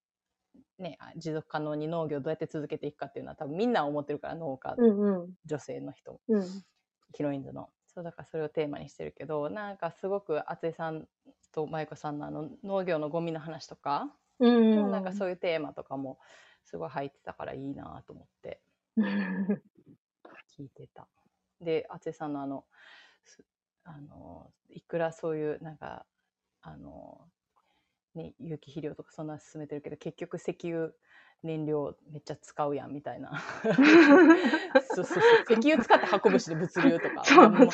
[0.78, 5.34] ね、あ持続可能に農業をどうやって続けていくかっていうのは多分みんな思ってるから農家、うんうん。
[5.46, 6.44] 女性の人もうん。
[7.14, 11.08] ヒロインズのそうだからそれをテーマにしてるけどなんかすごく厚井さん
[11.52, 14.76] と舞子さんのあの農業のゴミの話とか、うんうん。
[14.76, 16.20] でもなんかそういうテーマとかも
[16.64, 18.62] すごい入ってたからいいなと思って
[20.58, 21.08] 聞いてた。
[21.60, 22.66] で厚井さんのあの
[23.26, 23.44] す
[23.84, 26.06] あのいくらそういうなんか
[26.62, 27.30] あの
[28.16, 30.92] ね有機肥料とかそんな進めてるけど結局石油
[31.44, 33.32] 燃料めっちゃ使うやんみたいな。
[34.94, 35.60] そうそうそう。
[35.60, 37.24] 石油使って運ぶしで物流とか。
[37.26, 37.66] そうも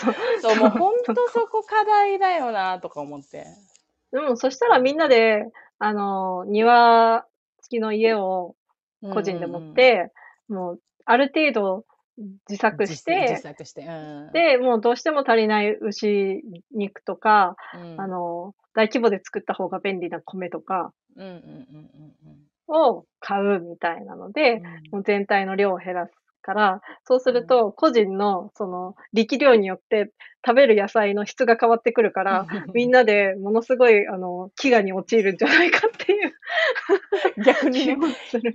[0.68, 3.46] う本当そこ課題だよなとか思って。
[4.12, 5.46] でも、そしたらみんなで、
[5.80, 7.26] あの、庭
[7.62, 8.56] 付きの家を
[9.14, 10.12] 個人で持って、
[10.48, 11.86] もう、ある程度
[12.50, 21.42] 自作し自て自、作して、うん、で、もうどうしても足りない牛肉とか、うん、あの、大規模で作った方が便利な米とかうんうんうん
[22.26, 24.62] うんを買うみたいなので、
[25.06, 30.12] 全体の量を減らすから、そうすると、個人の、その、力量によって
[30.46, 36.34] 食べる野菜の質が変わってくるから、みんなでものすごい、あの、飢餓に陥るんじゃないかっていう。
[37.44, 37.98] 逆にね。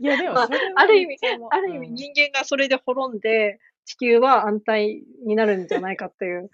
[0.00, 1.16] いやでもまあある意味
[1.50, 6.50] ある意味人間がそれで滅んで、地球は安泰になるんじゃないかっていう、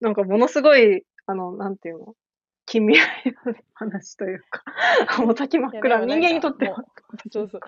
[0.00, 2.14] なんかものすごい、あの、なんていうの、
[2.72, 4.62] 近未来の話というか、
[5.22, 6.06] もう先真っ暗。
[6.06, 6.84] 人間にとってはも。
[7.30, 7.60] そうそう。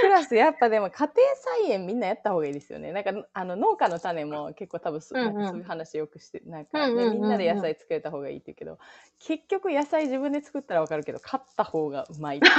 [0.00, 1.14] プラスやっぱでも家庭
[1.62, 2.90] 菜園みんなやった方がいいですよね。
[2.90, 8.80] なんかあの農家の種も結構多分そ,、うんうんそういう話よくしてなんか、ねうんうんみんなで野菜作れた方がいいって言うけど
[9.20, 12.40] 結局野菜自分で作ったらわかるけど買った方がうまい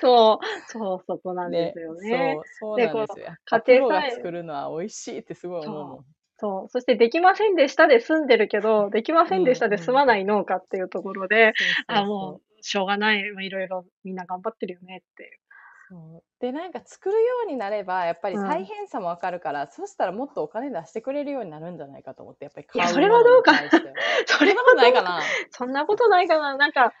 [0.00, 2.10] そう、そう、そこなんですよね。
[2.10, 3.26] ねそうそうなんですよ。
[3.46, 6.04] 家庭菜園作るのは美味しいってすごい思うもん。
[6.42, 6.68] そう。
[6.68, 11.54] そして、できませんでしたで済んでるけど、できませんでしたで済まない農家っていうところで、
[11.86, 13.30] あ、もう、しょうがない。
[13.30, 16.22] まあいろいろみんな頑張ってるよねっていう。
[16.40, 18.48] でなんか作るようになればやっぱりうん。
[18.48, 23.52] 大変さもわかるから、そしたらもっとお金出してくれるようになるんじゃないかと思ってやっぱり買ういやそれはどうか
[24.26, 25.20] それはないかな。
[25.50, 26.56] そんなことないかな。
[26.56, 26.92] なんか、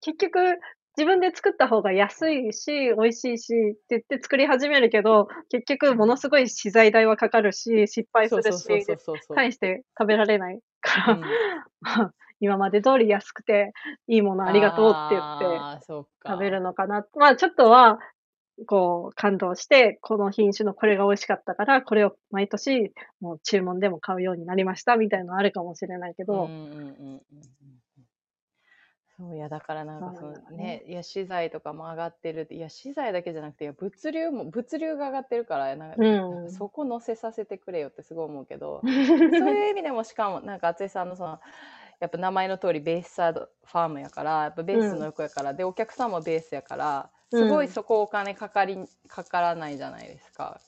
[0.00, 0.58] 結局、
[0.96, 8.66] 自分で作った方が安いし、美味しいしって言って作り始めるけど、結局ものすごい資材代はかかるし、失敗するし、
[9.28, 11.22] 大して食べられないから、うん。
[12.42, 13.72] 今まで通り安くて
[14.08, 15.86] いいものありがとうって言って
[16.26, 17.06] 食べるのかな。
[17.14, 18.00] まあちょっとは、
[18.66, 27.22] こう、感動して、この品種のこれが美味しかったから、これを毎年、もう注文でも買うようになりましたみたいなのあるかもしれないけど、うんうんうん
[29.20, 30.82] そういやだからなんかそのね。
[30.86, 41.38] いや資材とかも上がってるっていや資材だけじゃなくていや物流も物流が上がってるからなんか,、うんそこ乗せさせてくれよってすごい思うけど そういう意味でもしかもなんか淳さんのその
[42.00, 50.58] やっぱ名前の通りベースサードファームやからやっぱベースの横やから、でお客さんもベースやからすごいそこお金かかりかからないじゃないですか。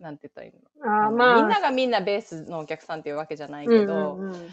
[0.00, 0.52] なんて言ったらいい
[0.84, 1.06] の？
[1.06, 4.48] あーまあ、みんながみんなベースのお客さんっていうわけじゃないけど、うんうん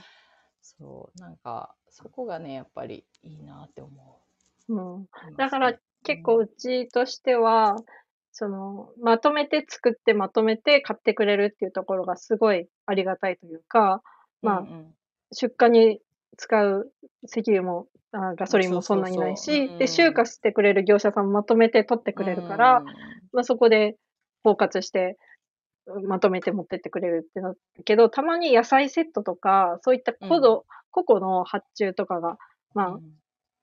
[0.78, 4.20] そうなんかそこがねやっぱりいいなって思
[4.70, 4.74] う。
[4.74, 4.76] ん。
[4.76, 5.08] うんう。
[5.38, 7.76] だから結構うちとしては、
[8.32, 14.02] その、まとめて作ってまとめて買ってくれるっていうところがすごいありがたいというか、
[14.42, 14.96] まあうんうん。
[15.34, 16.00] 出荷に
[16.38, 16.92] 使う
[17.24, 22.86] 石油もあガソリンもそんなにないし、で、集荷してくれる業者さんもまとめて取ってくれるから、うん。
[23.34, 23.96] まあそこで
[24.44, 25.18] 包括して、
[26.06, 32.38] まとめて持ってってくれるってなったけど、たまに野菜セットとか、そういった個々、個々の発注とかが、
[32.74, 33.02] まあ、うん。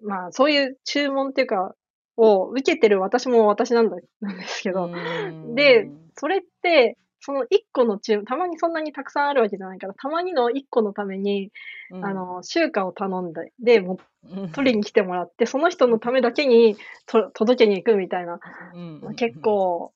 [0.02, 1.74] まあ、そういう注文っていうか、
[2.16, 5.54] を受けてる私も私なんだ、なんですけど、うん。
[5.54, 11.50] で、それって、その一個の注文、たまにそんなにたくさんあるわけじゃないから、たまにの一個のために、
[11.90, 12.04] うん。
[12.04, 14.52] あの、集荷を頼んで、で、もううん。
[14.52, 18.40] 取りに来てもらって、その人のためだけにと届けに行くみたいな、
[18.74, 19.00] うん。
[19.02, 19.92] まあ結構、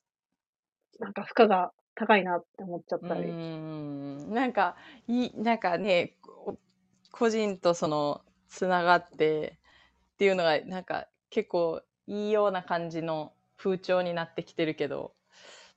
[0.99, 3.37] なんか負荷が高いなって思っちゃったうり。
[4.27, 4.33] ん。
[4.33, 4.75] なんか
[5.07, 6.59] いいなんかねこ
[7.11, 9.59] 個人とそのつながって
[10.13, 15.15] っていうのがなんか結構いいような感じの風潮になってきてるけど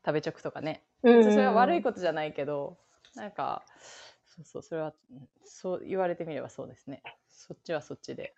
[0.05, 0.87] 食べ直とかね。
[1.03, 1.15] うん。
[1.19, 2.79] 別にそれは悪いことじゃないけど
[3.15, 3.65] なんか
[4.27, 7.03] そうそうそれはうんそう言われてみればそうですね。
[7.29, 8.35] そっちはそっちで。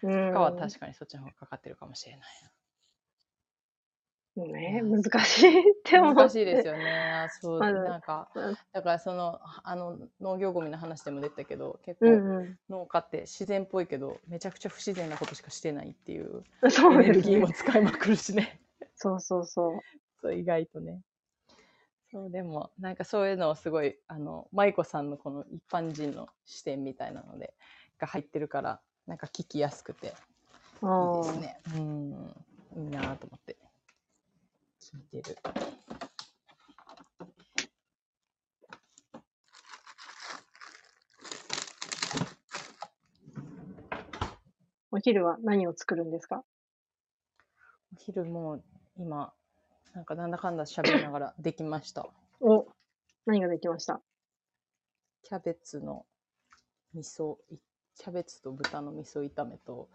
[0.00, 0.08] と。
[0.08, 2.26] 負荷は確かにそっちの方がかかってるかもしれない
[4.36, 4.52] うん。
[4.52, 6.14] ね、難しいって思。
[6.14, 6.90] 難しいですよね。
[7.24, 17.50] あそう、まだなんかうん、だからその、あの、農業ゴミの話でも出たけど、結構うんう農家って自然っぽいけど、めちゃくちゃ不自然なことしかしてないっていうエネルギーも。
[17.50, 18.60] 使いまくるしね。
[18.94, 19.80] そうそうそう。
[20.20, 21.00] そう、意外とね。
[22.10, 27.54] そう、でも、なんかそういうのをすごい、あの、舞子さんのこの一般人の視点みたいなので、
[27.98, 30.12] が入ってるから、なんか聞きやすくて、いい
[30.82, 31.60] あですね。
[31.74, 33.56] うん、いいなと思って、
[34.94, 35.36] 聞いてる。
[44.92, 46.42] お昼は何を作るんですか？
[47.94, 48.62] お昼も
[48.96, 49.32] 今、
[49.94, 52.06] なんかなんだかんだ喋りながらできました。
[52.40, 52.66] お、
[53.26, 54.00] 何ができました？
[55.22, 56.06] キャベツの
[56.94, 57.56] 味噌い、
[57.98, 59.88] キャベツと豚の味噌炒めと。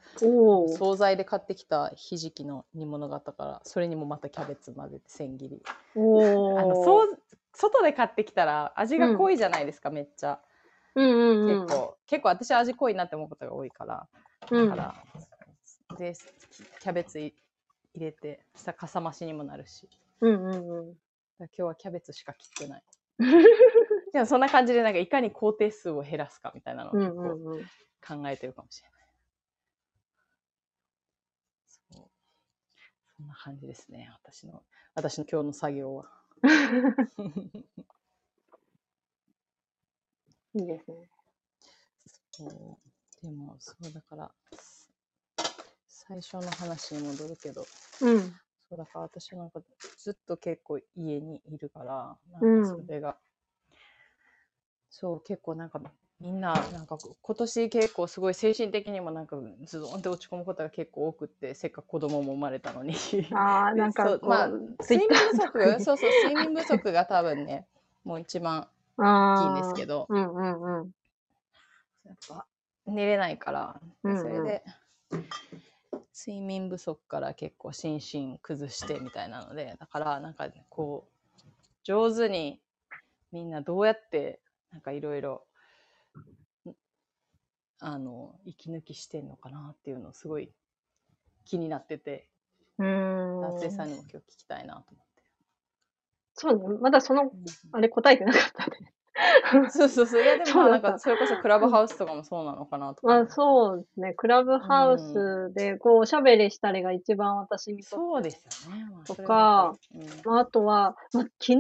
[0.67, 5.63] 惣菜で買ってきたひじきの煮物があったから、それにもまたキャベツ混ぜて千切り。
[5.95, 6.83] おあのお。
[6.83, 7.19] そう
[7.53, 10.39] 外で買ってきたら味が濃いじゃないですか、めっちゃ。
[10.95, 11.59] うんうんうん。
[11.65, 14.07] 結構、結構私味濃いなって思うことが多いから。
[14.49, 14.95] うんだから、
[15.97, 16.13] で、
[16.79, 17.35] キャベツい
[17.93, 19.89] 入れて、そしたらかさ増しにもなるし。
[20.21, 20.93] うんうんうん。
[20.93, 20.99] だか
[21.39, 22.83] ら今日はキャベツしか切ってない。
[24.13, 27.63] でもそんな感じでなんかいかに工程数を減らすかみたいなのをうん結構うんうん。
[28.23, 29.01] 考えてるかもしれない。
[31.67, 32.09] そう。
[33.17, 34.09] そんな感じですね。
[34.23, 34.63] 私の、
[34.95, 36.05] 私の今日の作業は。
[40.53, 41.09] いいですね。
[42.31, 44.31] そうでも、そうだから、
[45.87, 47.65] 最初の話に戻るけど、
[48.01, 48.19] うん。
[48.21, 49.61] そうだから私なんか
[49.97, 53.17] ずっと結構家にいるから、うんなんかそれが、
[54.91, 55.81] そう結構なんか
[56.19, 62.93] みんななんか今年結構すごい精神的にもなんかズドンって落ち込むことが結構多くってせっかく子供も生まれたのに。
[63.31, 67.65] あ あ、なんそかまあ睡眠不足そうそう睡眠不足が多分ね
[68.03, 70.05] もう一番大きいんですけど。
[70.09, 70.91] うんうんうん。
[72.05, 72.45] やっぱ
[72.85, 74.63] 寝れないから、うんうんそれで
[76.13, 81.41] 睡眠不足から結構心身崩してみたいなのでだからなんかこう
[81.83, 82.61] 上手に
[83.31, 84.40] みんなどうやって
[84.71, 85.45] なんかいろいろ
[87.79, 90.51] あの息抜きしてんのかなっていうのすごい
[91.45, 92.29] 気になってて
[92.77, 93.41] うーん。
[93.41, 95.01] 達成さんにも今日聞きたいなと思
[96.33, 96.79] そうね。
[96.79, 97.35] まだその、って。
[97.71, 98.93] あれ答えてなかったね。
[99.69, 104.13] そうそうそういやでもまあなんかそれこそクラブハウスとかもそうなのかなとかまあそうですね。
[104.13, 108.85] クラブハウスでこうおしゃべりしたりが一番私にとってそうですよね。
[108.89, 109.75] まあとか
[110.25, 111.59] まあ、あとは、まあ、昨日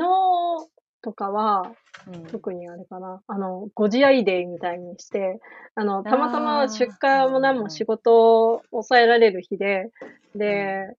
[1.01, 1.71] とかは、
[2.07, 2.25] うん。
[2.25, 5.39] うん特にあれかな、あの、ご自愛デーみたいにして、
[5.75, 9.91] あの、たまたあまー出荷も何も仕事を抑えられる日で、
[10.35, 10.95] で、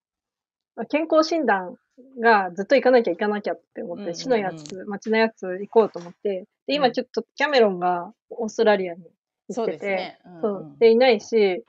[0.88, 1.76] 健康診断
[2.20, 4.14] がずっと行かなきゃ行かなきゃって思って、うんうんうん。
[4.14, 6.92] 市のやつ、町のやつ行こうと思って、で、今うん。
[6.92, 9.02] ちょっとキャメロンがオーストラリアに
[9.48, 10.18] 行そうってて、ですね。
[10.24, 10.72] うんそう。
[10.76, 11.64] う、で、いないし、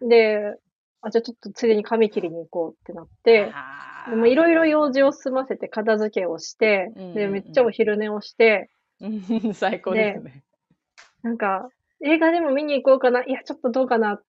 [0.00, 0.56] で、
[1.00, 3.50] あ、じゃあちょっとついでに髪切りに行こうってなって、
[4.08, 10.42] でもいろいろ用事を済ませて片付けをして、で、うんうんうんめっちゃお昼寝をして、うん最高ですね。
[11.22, 11.68] なんか、
[12.04, 14.22] 映画でも見に行こうかな、いや、ちょっとどうかなっ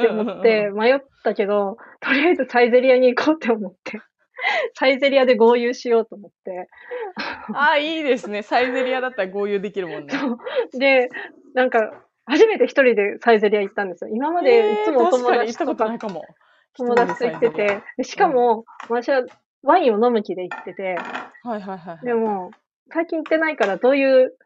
[0.00, 4.00] て思ってうん迷ったけど、とりあえずサイゼリアに行こうって思って、
[4.74, 6.68] サイゼリアで合流しようと思って、
[7.54, 8.42] あ、いいですね。
[8.42, 10.12] サイゼリアだったら合流できるもんね。
[10.78, 11.08] で、
[11.54, 11.92] なんか、
[12.24, 14.10] 初めて一人でサイゼリア行ったんですよ。
[14.14, 16.24] 今までいつもお友えー確かに行った達とかことないかも。
[16.74, 19.22] 友達と行ってて、でしかも、私は
[19.62, 20.96] ワインを飲む気で行ってて、
[21.44, 22.04] アはいはいはいはい。
[22.04, 22.50] でも、
[22.92, 24.36] 最近行ってないからどういう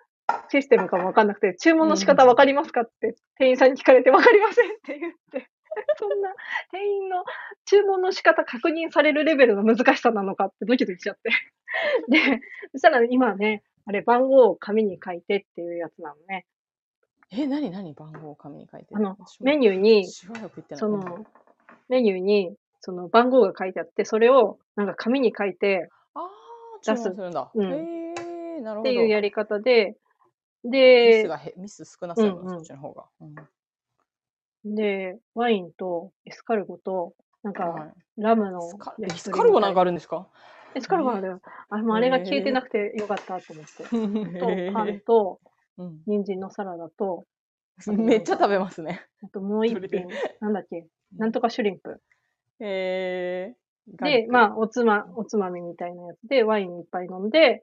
[0.51, 5.49] システムかもわかんなくて、注文の仕方わかりますかって店員さんに聞かれてわかりませんって言って、
[5.99, 6.35] そんな
[6.73, 7.25] 店員の
[7.65, 11.31] 注文の仕方確認されるレベルの難しさなのかってドキドキしちゃって。
[12.09, 12.41] で、
[12.73, 16.47] そしたら今ね、あれ番号を紙に書いてっていうやつなのね。
[17.31, 18.95] え、何何番号を紙に書いて？
[18.95, 20.07] あの、メニューュに。
[20.07, 21.27] その、
[21.89, 25.89] メニューに、その番号が書いてあって、それをなんか紙に書いて
[26.87, 27.51] 出すするんだ。
[27.55, 28.15] うんへ
[28.59, 28.91] え、なるほど。
[28.91, 29.97] っていうやり方で、
[30.65, 33.05] ミスで、がへミス少なそうやな、うんうんそっちの方が。
[33.21, 33.35] うん
[34.65, 37.15] で、ワインとエスカルゴと、
[37.45, 37.87] なんはか、
[38.19, 38.59] いラムの
[39.01, 40.27] エスカルゴなんかああるんですか？
[40.75, 41.41] エスカルゴなんだよ。
[41.71, 43.85] あ、あれが消えてなくてよかったと思って。
[44.69, 45.41] と、パンと、
[45.79, 47.27] うん人参のサラダと、
[47.87, 49.07] めっちゃ食べますね。
[49.23, 50.09] あともう一品、
[50.41, 52.01] なんだっけ、なんとかシュリンプ。
[52.61, 53.57] へえ。
[53.89, 57.63] で、まあ、おつま、おつまみみたいなやつで、ワインいっぱい飲んで、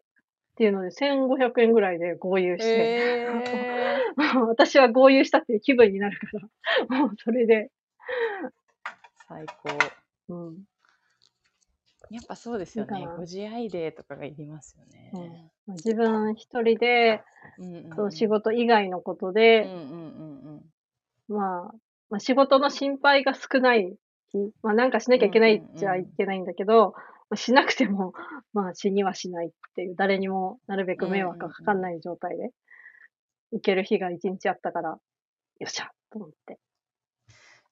[0.53, 3.27] っていうので、1500円ぐらいで合流して、へえ。
[4.47, 6.27] 私は合流したっていう気分になるか
[6.87, 7.71] ら、 もうそれで、
[9.27, 9.69] 最高。
[10.29, 10.63] うん。
[12.09, 15.51] やっぱそうですよねご自愛デーとかがいりますよね。
[15.67, 17.23] 自分一人で、
[17.57, 19.75] うんうん仕事以外のことうんで、うんう
[20.51, 20.65] ん
[21.27, 21.75] まあ、
[22.13, 23.91] まあ、仕事の心配が少ない
[24.31, 26.93] 日、まあなんかしなきゃいけないっちゃいけないんだけど、
[27.31, 28.13] まあ、しなくても、
[28.53, 32.51] まあ死にはしないっていう、誰にもなるべく迷惑がかかんない状態で、
[33.51, 34.99] 行ける日が一日あったから、よ
[35.65, 36.59] っしゃと思って。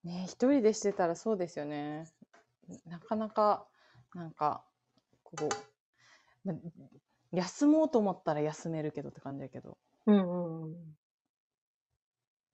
[0.06, 0.10] うん。
[0.10, 2.08] ね一人でしてたらそうですよね。
[2.88, 3.68] なかなか、
[4.16, 4.66] なんか、
[5.22, 5.36] こ
[6.46, 6.56] う、ま
[7.32, 9.78] 休もうと思ったら休めるけどって感じだけど、
[10.08, 10.98] うんうんうん。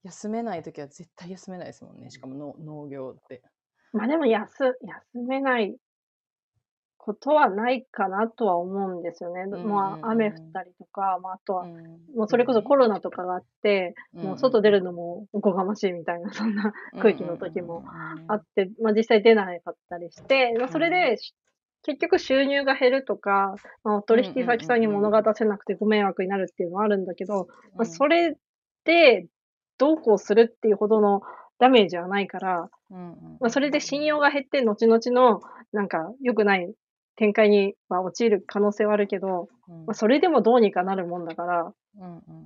[0.07, 2.09] 休めないときは絶対休めないですもんね。
[2.09, 3.41] しかもの農業って。
[3.93, 5.75] まあでも休、休めない
[6.97, 9.45] ことはないかなとは思うんですよね。
[9.45, 11.75] まあ雨降ったりとか、まああとは、うん。
[12.15, 21.33] もうそれこそコロナとかがあって、もう外出るるのもおこがましいみたいな、そんな空気の時もああって、まあ実際出なかったりして、まあそれで、し
[21.83, 28.35] 結局収入が減るとか、まあ、お取引先さんに物が出せなくてご迷惑になるっていうのはあるんだけど、まあ、それ
[28.83, 29.27] で
[29.77, 31.21] どうこうするっていうほどの
[31.59, 32.69] ダメージはないから、
[33.39, 35.41] まあ、それで信用が減って、後々の
[35.73, 36.71] なんか良くない
[37.15, 41.73] 展開には陥る可能性はあるけど、まあ、それでもどうにかなるもんだから、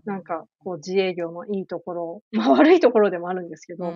[0.06, 3.94] なんかこう自営業のいいところ、まあ悪いところでもあるんですけど、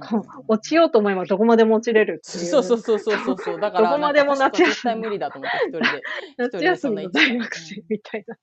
[0.00, 2.44] こう落ちようと思えばどこまでも落ちれるっていう。
[2.44, 3.60] そうそうそうそうそう。
[3.60, 6.02] だから、どこまでも夏休み絶対無理だと思って、一人で。
[6.38, 8.36] 夏休みの大学生みたいな。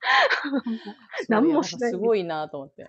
[1.27, 2.87] 何もしないすごいなと思って。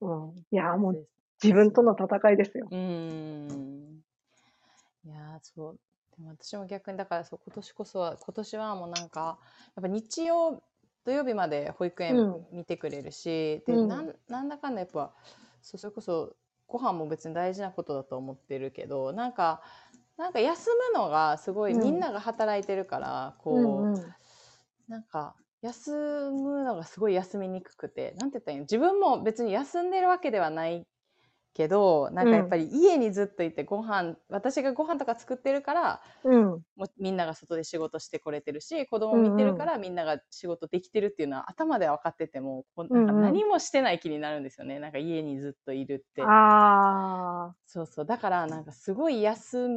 [0.00, 1.06] うん、いや、もう
[1.42, 2.68] 自分との戦いですよ。
[2.70, 4.02] うん。
[5.04, 5.78] いや、そう。
[6.16, 9.38] でも私も逆に、だからそう、今年こそは、今年はもうなんか、
[9.74, 10.62] やっぱ日曜、
[11.06, 15.14] 土曜日まで保育園見てくれるし、うん、でなんなんだかんだやっぱ
[15.62, 16.34] それこそ
[16.66, 19.62] ご飯も別に大事なことだと思ってるけどなんか
[20.18, 24.14] なんか休むのがすごい、うん、みんなが働いてるからこう、うんうん、
[24.88, 25.90] なんか休
[26.30, 28.62] むのがすごい休みにくくてなんて言ったらいいの？
[28.62, 30.86] 自分も別に休んでるわけではない
[31.54, 46.22] けどなんかやっぱり家にずっといてご飯私がご飯とか作ってるから、うん、もうみんなが外で仕事してこれてるし子供見てるからみんなが仕事できてるっていうのは頭では分かっててもこうなんか何もしてない気になるんですよね、なんか家にずっといるって。
[46.22, 48.06] あそうそう。
[48.06, 49.76] だからなんかすごい休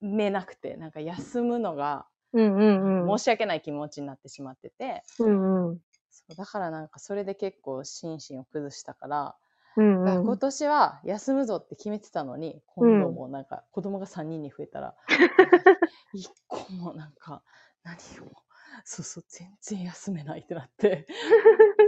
[0.00, 5.78] めなくてなんか休むのが申し訳ない気持ちになってしまってて、うんうん、
[6.10, 9.36] そうだからなんかそれで結構心身を崩したから。
[9.76, 14.94] うんうん、今年は休むぞって決めてたのに今度もなんか子供が3人に増えたら、
[16.14, 17.42] うん、1個もなんか
[17.82, 18.44] 何も
[18.84, 21.06] そうそう全然休めないってなって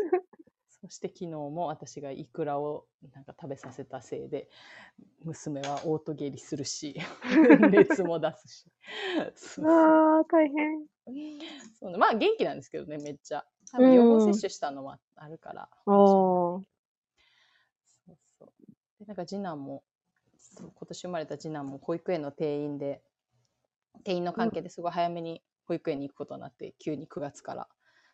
[0.89, 4.49] そして昨日も私がイクラをなんか食べさせたせいで
[5.25, 6.97] 娘はオート下痢するし
[7.71, 8.71] 熱も出すし。
[9.17, 9.67] そうそう。
[10.21, 10.87] あ大変。
[11.81, 13.45] そう、ね、まあ元気なんですけどねめっちゃ。
[13.73, 16.65] 多分予防接種したのもあるから、うん、お
[18.07, 18.53] そうそう。
[19.01, 19.83] でなんか次男も
[20.57, 23.03] 今年生まれた次男も保育園の定員で、
[24.05, 27.69] 定員の関係ですごい早めに保育園に行くことになって、急に9月から。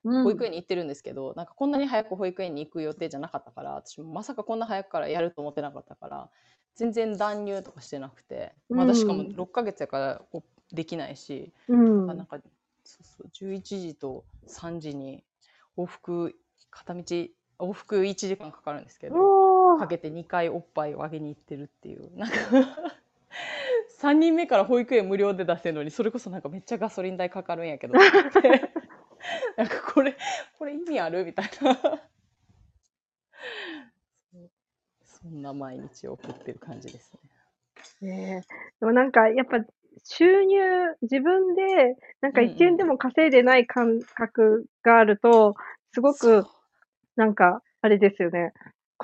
[0.05, 0.25] うん。
[0.25, 6.29] 保育園に行ってるんですけど、なんかこんなに早く保育園に行く予定じゃなかったから、私もまさかこんな早くからやると思ってなかったから、
[6.75, 9.29] 全然断乳とかしてなくて、まだしかもうん。
[9.29, 10.23] 6ヶ月やから
[10.73, 12.39] できないし、うんなんか
[12.85, 15.23] そうそう11時と3時に
[15.77, 16.35] 往復
[16.71, 17.03] 片道
[17.59, 22.37] 往復1時間かかるんですけどかけて2回おっぱいをあげに行ってるっていうなんか
[24.01, 27.95] 3人目から保育園無料で出せるのにそれこそなんかめっちゃガソリン代かかるんやけど
[29.57, 30.17] なんかこれ
[30.59, 31.25] これ意味ある？
[31.25, 32.03] みたいな。
[35.05, 37.13] そんな毎日を送ってる感じです
[38.03, 38.09] ね。
[38.09, 38.55] ねえ。
[38.81, 39.59] でもなんかやっぱ
[40.05, 40.59] 収入、
[41.03, 42.55] 自分でなんかうんうん。
[42.55, 45.55] 1円でも稼いでない感覚があると、
[45.93, 46.45] すごく
[47.17, 48.53] なんかあれですよね。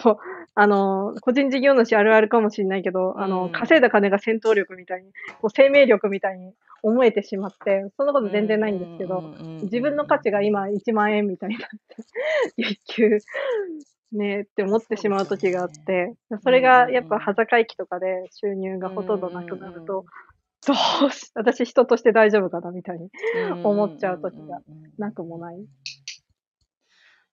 [0.03, 0.17] こう、
[0.55, 3.53] あの、個人事業主あるあるかもしれないけど、あうの、ん。
[3.53, 9.25] 稼いだ金が戦闘力みたいに、こう生命力みたいに思えてしまって、そんなこと全然ないんですけど、
[9.63, 11.97] 自分の価値が今1万円みたいになって、
[12.57, 13.19] 月給、
[14.13, 20.05] ねって思ってしまう時があって、それがやっぱ端境期とかで収入がほとんどなくなると、
[20.67, 20.75] ど
[21.07, 23.11] うし、私人として大丈夫かなみたいに
[23.63, 24.61] 思っちゃう時が
[24.99, 25.57] なくもない。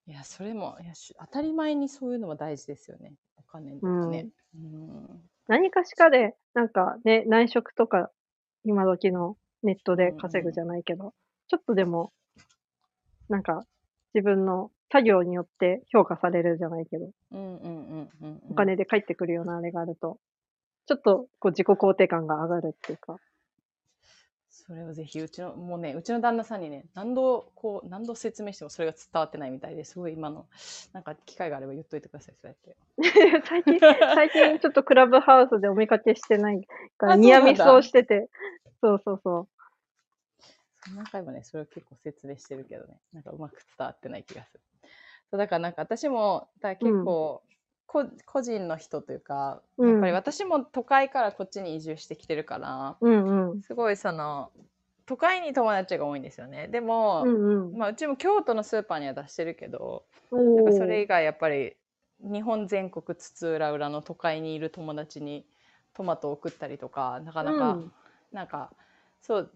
[0.07, 3.13] いやそれもいやし当たり前にそういうのは大事ですよね。
[3.37, 4.27] お金とかね。
[4.55, 5.21] うん。
[5.47, 8.09] 何かしかで、なんかね、内職とか、
[8.63, 11.13] 今時のネットで稼ぐじゃないけど、
[11.47, 12.11] ちょっとでも、
[13.29, 13.65] なんか、
[14.13, 18.41] 自分の作業によって評価されるじゃないけど、うんうんうんうんうん。
[18.51, 20.17] お金で返ってくるようなあれがあると、
[20.87, 23.17] ちょっとこう自己肯定感が上がるっていうか。
[24.67, 30.47] それをぜひうちのもうねうちの旦那さんにね何度こう何度説明してもそれが伝わってないみたいですごい今の
[30.91, 32.75] なんか機会があれば言っといてくださいそうやって。
[33.47, 36.65] 最近、最近ちょっとクラブハウスでお見かけしてない
[36.97, 38.29] から、あニアミスをしてて、
[38.81, 39.47] そうそうそ
[40.95, 42.99] 何回もねそれを結構説明してるけどね。
[43.13, 44.61] なんかうまく伝わってない気がする。
[45.31, 47.43] そうだからなんか私もだ結構、
[47.87, 53.09] こ個人の人というかうんやっぱり私も都会からこっちに移住してきてるから、う。
[53.09, 53.61] うんうん。
[53.61, 54.51] すごいその
[55.05, 57.77] 都会に友達が多いんですよねでも、うんうん。
[57.77, 61.75] まあ、うちも京都のスーパーには出してるけどおなんかーそれ以外やっぱり
[62.19, 65.45] 日本全国津々浦々の都会にいる友達に
[65.93, 67.91] トマトを送ったりとかなかなか、うん
[68.31, 68.71] なんか
[69.21, 69.51] そう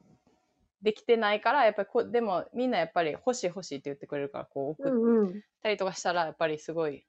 [0.82, 5.42] できてないからやっぱりこでもみんなやっぱり欲しい欲しいって言ってくれるからこう送っうんうん。
[5.62, 7.04] たりとかしたらやっぱりすごい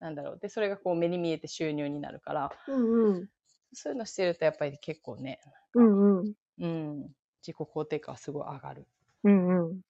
[0.00, 3.28] なんだろうでそれがこう目に見えて収入になるからうんうん。
[3.72, 5.40] そういうのしてるとやっぱり結構ね、
[5.74, 6.32] うんうん。
[6.58, 7.00] うん、
[7.42, 8.86] 自己肯定感はすごい上がる。
[9.24, 9.80] うんうん。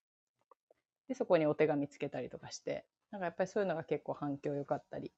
[1.07, 5.11] でそこにお手紙つけたりとかしてなんかやっぱりそういうのが結構反響良かったり。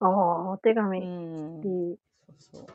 [0.00, 1.00] ああ、お手う紙。
[1.00, 1.98] んいい。
[2.26, 2.66] そうそう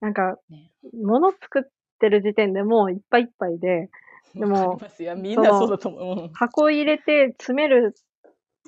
[0.00, 1.62] なんか、ね物作っ
[1.98, 3.90] てる時点でもういっぱいいっぱいで、
[4.34, 6.24] でも いやみんなそうだと思う。
[6.24, 7.96] うん箱入れて詰める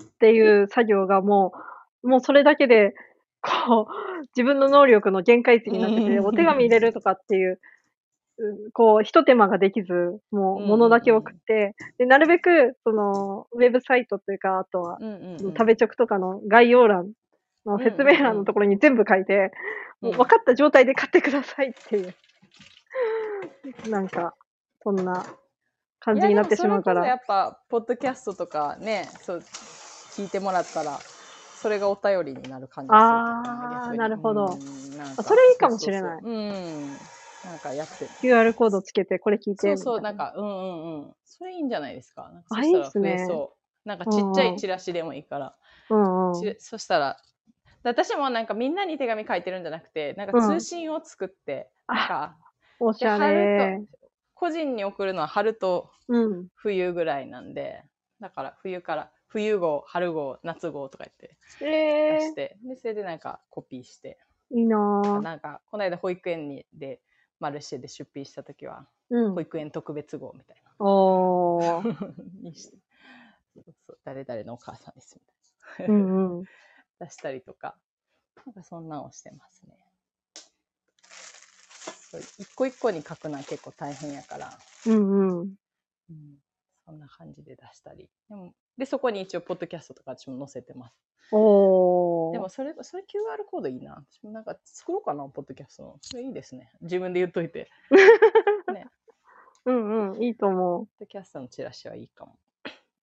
[0.00, 1.52] っていう作業がも
[2.02, 2.94] う、もうそれだけで、
[3.42, 6.26] こう、自分の能力の限界値になってて、うん。
[6.26, 7.60] お手紙入れるとかっていう、うん
[8.72, 9.92] こう、一手間ができず、
[10.30, 14.98] もう、うん物だけ送って、で、なるべく、その、ウェブサイトというか、あとは、
[15.38, 17.12] 食べチョクとかの概要欄
[17.66, 19.52] の説明欄のところに全部書いて、
[20.00, 22.14] もう分かった状態で買ってくださいっていう、
[23.90, 24.34] なんか、
[24.82, 25.26] そんな
[26.00, 27.06] 感じになってしまうから。
[27.06, 29.42] やっぱポッドキャストとかねそう
[30.20, 30.98] 聞いてもらったら
[31.54, 33.98] それがお便りになる感じがするあー逆に。
[33.98, 34.58] なるほど。
[35.22, 36.20] それいいかもしれない。
[36.20, 36.30] そうそうそう。
[36.30, 36.98] うん。
[37.42, 38.04] なんかやって。
[38.06, 39.60] る QR コードつけて、これ聞いて。
[39.60, 40.10] そうそうな。
[40.10, 41.12] いんかうんうんうん。
[41.24, 42.30] それいいんじゃないですか。
[42.32, 43.10] なんかそあしたらいいっすね。
[43.10, 43.88] 増えそう。
[43.88, 45.54] なんかちっちゃいチラシでもいいから、
[45.90, 46.40] うんうん。
[46.40, 47.16] ちそしたら。
[47.82, 50.46] 私もなんかみんなに手紙書いてるんじゃなくてなんかうん。
[50.46, 52.36] 通信を作って、あなんか
[52.78, 53.78] おしゃれ。
[53.78, 53.96] と
[54.34, 56.48] 個人に送るのは春とうん。
[56.56, 57.82] 冬ぐらいなんで
[58.20, 65.22] だから冬から冬号春号夏号とか言ってえ出して、でそれでなんかコピーしてー、いいなぁ。
[65.22, 67.00] なんかこの間保育園にで
[67.38, 69.40] マルシェで出品した時はうん保。
[69.40, 71.88] 育園特別号みたいおー。
[71.88, 72.76] な にして
[73.54, 75.22] そうそう誰々のお母さんですみ
[75.76, 76.44] たいな、うんうん。
[76.98, 77.76] 出したりとか
[78.46, 79.78] なんかそんなんをしてますね
[82.38, 85.54] 一個一個に書くのは結構大変やからうんうん。
[86.10, 86.38] うん
[86.86, 88.10] そんな感じで出したり。
[88.28, 90.94] でもで、そこに一応、ポッドキャストとか私も載せてます。
[91.32, 92.32] おー。
[92.32, 94.04] でも、それ、それ QR コードいいな。
[94.10, 95.98] 私もなんか作ろうかな、ポッドキャストの。
[96.00, 96.72] それいいですね。
[96.80, 97.70] 自分で言っといて。
[98.72, 98.86] ね。
[99.66, 100.22] うんうん。
[100.22, 102.38] いいと思ポッドキャストのチラシはいいかも。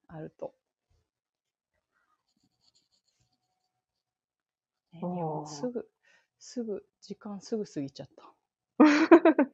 [0.08, 0.54] あると。
[4.94, 5.02] ね、
[5.46, 5.90] すぐ、
[6.40, 8.34] すぐ、時間すぐ過ぎちゃった。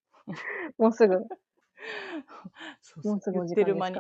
[0.78, 1.16] もうすぐ、
[2.82, 4.00] そうもうすぐ言ってる間に。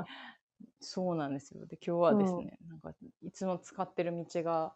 [0.80, 1.66] そうなんですよ。
[1.66, 4.74] で、今日はですうんね、なんか、いつも使ってる道が、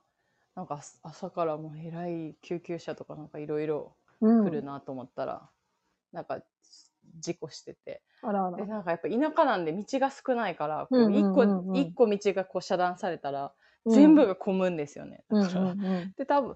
[0.56, 4.44] なんか朝朝からもうえらい救急車とかなんかいろいろうん。
[4.46, 5.50] 来るなと思ったら、
[6.12, 6.42] なんか
[7.20, 8.02] 事故してて。
[8.24, 8.68] あらあで、ら。
[8.68, 13.54] なんかやっぱ田舎なんで道が少ないから、こう一個、うんうん一個道がこう遮断されたら、うん
[13.90, 15.24] 全部が混むんですよね。
[15.30, 16.14] うんだからうんうん。
[16.18, 16.56] で、多分、も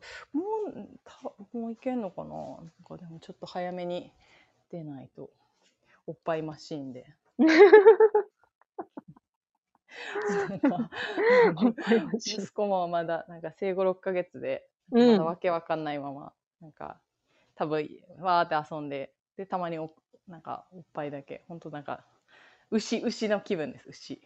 [0.76, 2.30] う、たもういけんのかな？
[2.30, 4.12] なんかでもちょっと早めに
[4.70, 5.30] 出ないと、
[6.08, 7.06] おっぱいマシーンで。
[10.70, 11.76] なん
[12.18, 17.02] 息子もまだなんか生後6ヶ月で、うんまだわけわかんないまま、なんか
[17.56, 17.88] 多分
[18.20, 19.94] わーって遊んで、で、たまにお
[20.28, 22.06] なんかおっぱいだけ、ほんとなんか
[22.72, 24.22] 牛、牛の気分です、牛。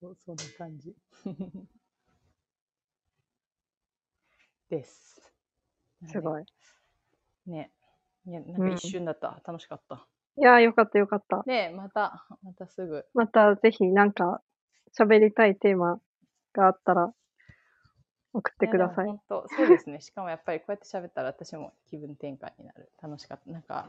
[0.00, 0.94] そう、そんな感じ。
[4.70, 5.20] です。
[6.06, 6.42] すごい。
[7.46, 7.50] い。
[7.50, 7.72] ね。
[8.26, 9.42] いや、なんか一瞬だった。
[9.44, 10.09] 楽しかった。
[10.40, 11.42] いやー、よかったよかった。
[11.46, 13.04] ねまた、またすぐ。
[13.12, 14.40] またぜひなんか
[14.98, 16.00] 喋りたいテーマ
[16.54, 17.12] があったら
[18.32, 19.06] 送ってください。
[19.06, 20.00] 本当そうですね。
[20.02, 22.90] しかもやっぱりこうやって喋ったら私も気分転換になる。
[23.02, 23.50] 楽しかった。
[23.50, 23.88] なんか、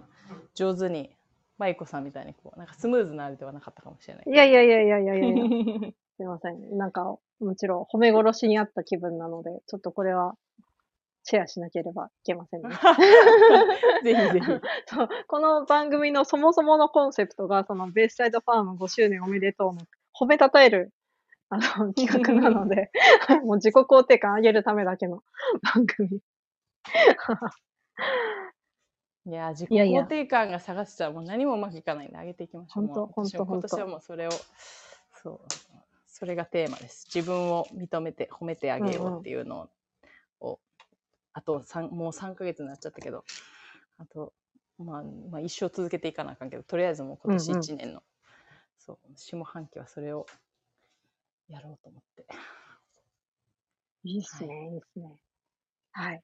[0.53, 1.15] 上手に、
[1.57, 4.25] マイコさんみたいにこう、なんかスムーズなあれではなかったかもしれない。
[4.27, 6.77] いやいやいやいやいやいやいやすいません。
[6.77, 10.35] なんか、もちろん褒め殺しにあった気分なので、ちょっとこれは
[11.23, 12.69] シェアしなければいけませんね。
[14.03, 14.45] ぜひぜひ。
[14.87, 19.81] そうこの番組のそもそものコンセプトが、そのベースサイドファーム5周年おめでとうの
[20.13, 20.91] 褒めたたえる
[21.49, 21.61] あの
[21.93, 22.91] 企画なので、
[23.43, 25.23] もう自己肯定感上げるためだけの
[25.75, 26.21] 番組。
[29.25, 31.13] いや、自己肯定感が下がっちゃう。
[31.13, 32.87] もう何もうまくいかないんで上げていきましょう。
[32.87, 34.31] ほんともう私もほんとほんと今年はもうそれを、
[35.21, 35.39] そう、
[36.07, 37.07] それがテーマです。
[37.13, 39.69] 自分を認めて、褒めてあげようっていうのを、
[41.33, 43.23] あと三もう3ヶ月になっちゃったけど、
[43.97, 44.33] あと、
[44.77, 48.03] まあ、まあ、一生続けていかなあかんけど、とりあえずもう今年うんうん1年の、
[48.77, 50.25] そう、下半期はそれを
[51.47, 52.25] やろうと思って。
[54.03, 55.15] いいっすね、いいっすね。
[55.91, 56.21] はい。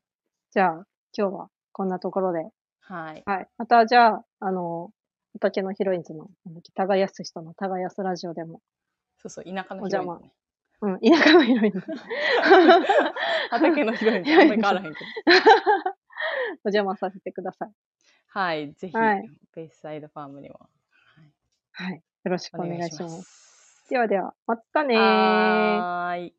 [0.51, 2.39] じゃあ、今日はこんなところで。
[2.79, 3.23] はい。
[3.25, 3.47] はい。
[3.57, 4.91] また、じゃあ、あの、
[5.33, 8.61] 畑のヒロインズの、なんだっけ耕す人の耕すラジオでも、
[9.19, 10.33] そうそう、田舎のヒロインズね。
[10.81, 11.81] うん、田舎のヒロインズ。
[13.49, 15.05] 畑のヒロインズあんまり変わらへんけど。
[16.65, 17.71] お邪魔させてください。
[18.27, 20.69] はい、ぜひ、はいベースサイドファームにも、
[21.71, 21.95] はい。
[21.95, 22.01] よ
[22.31, 23.21] ろしくお願いします。
[23.23, 23.89] す。
[23.89, 24.99] ではでは、またねー。
[24.99, 26.35] はーい。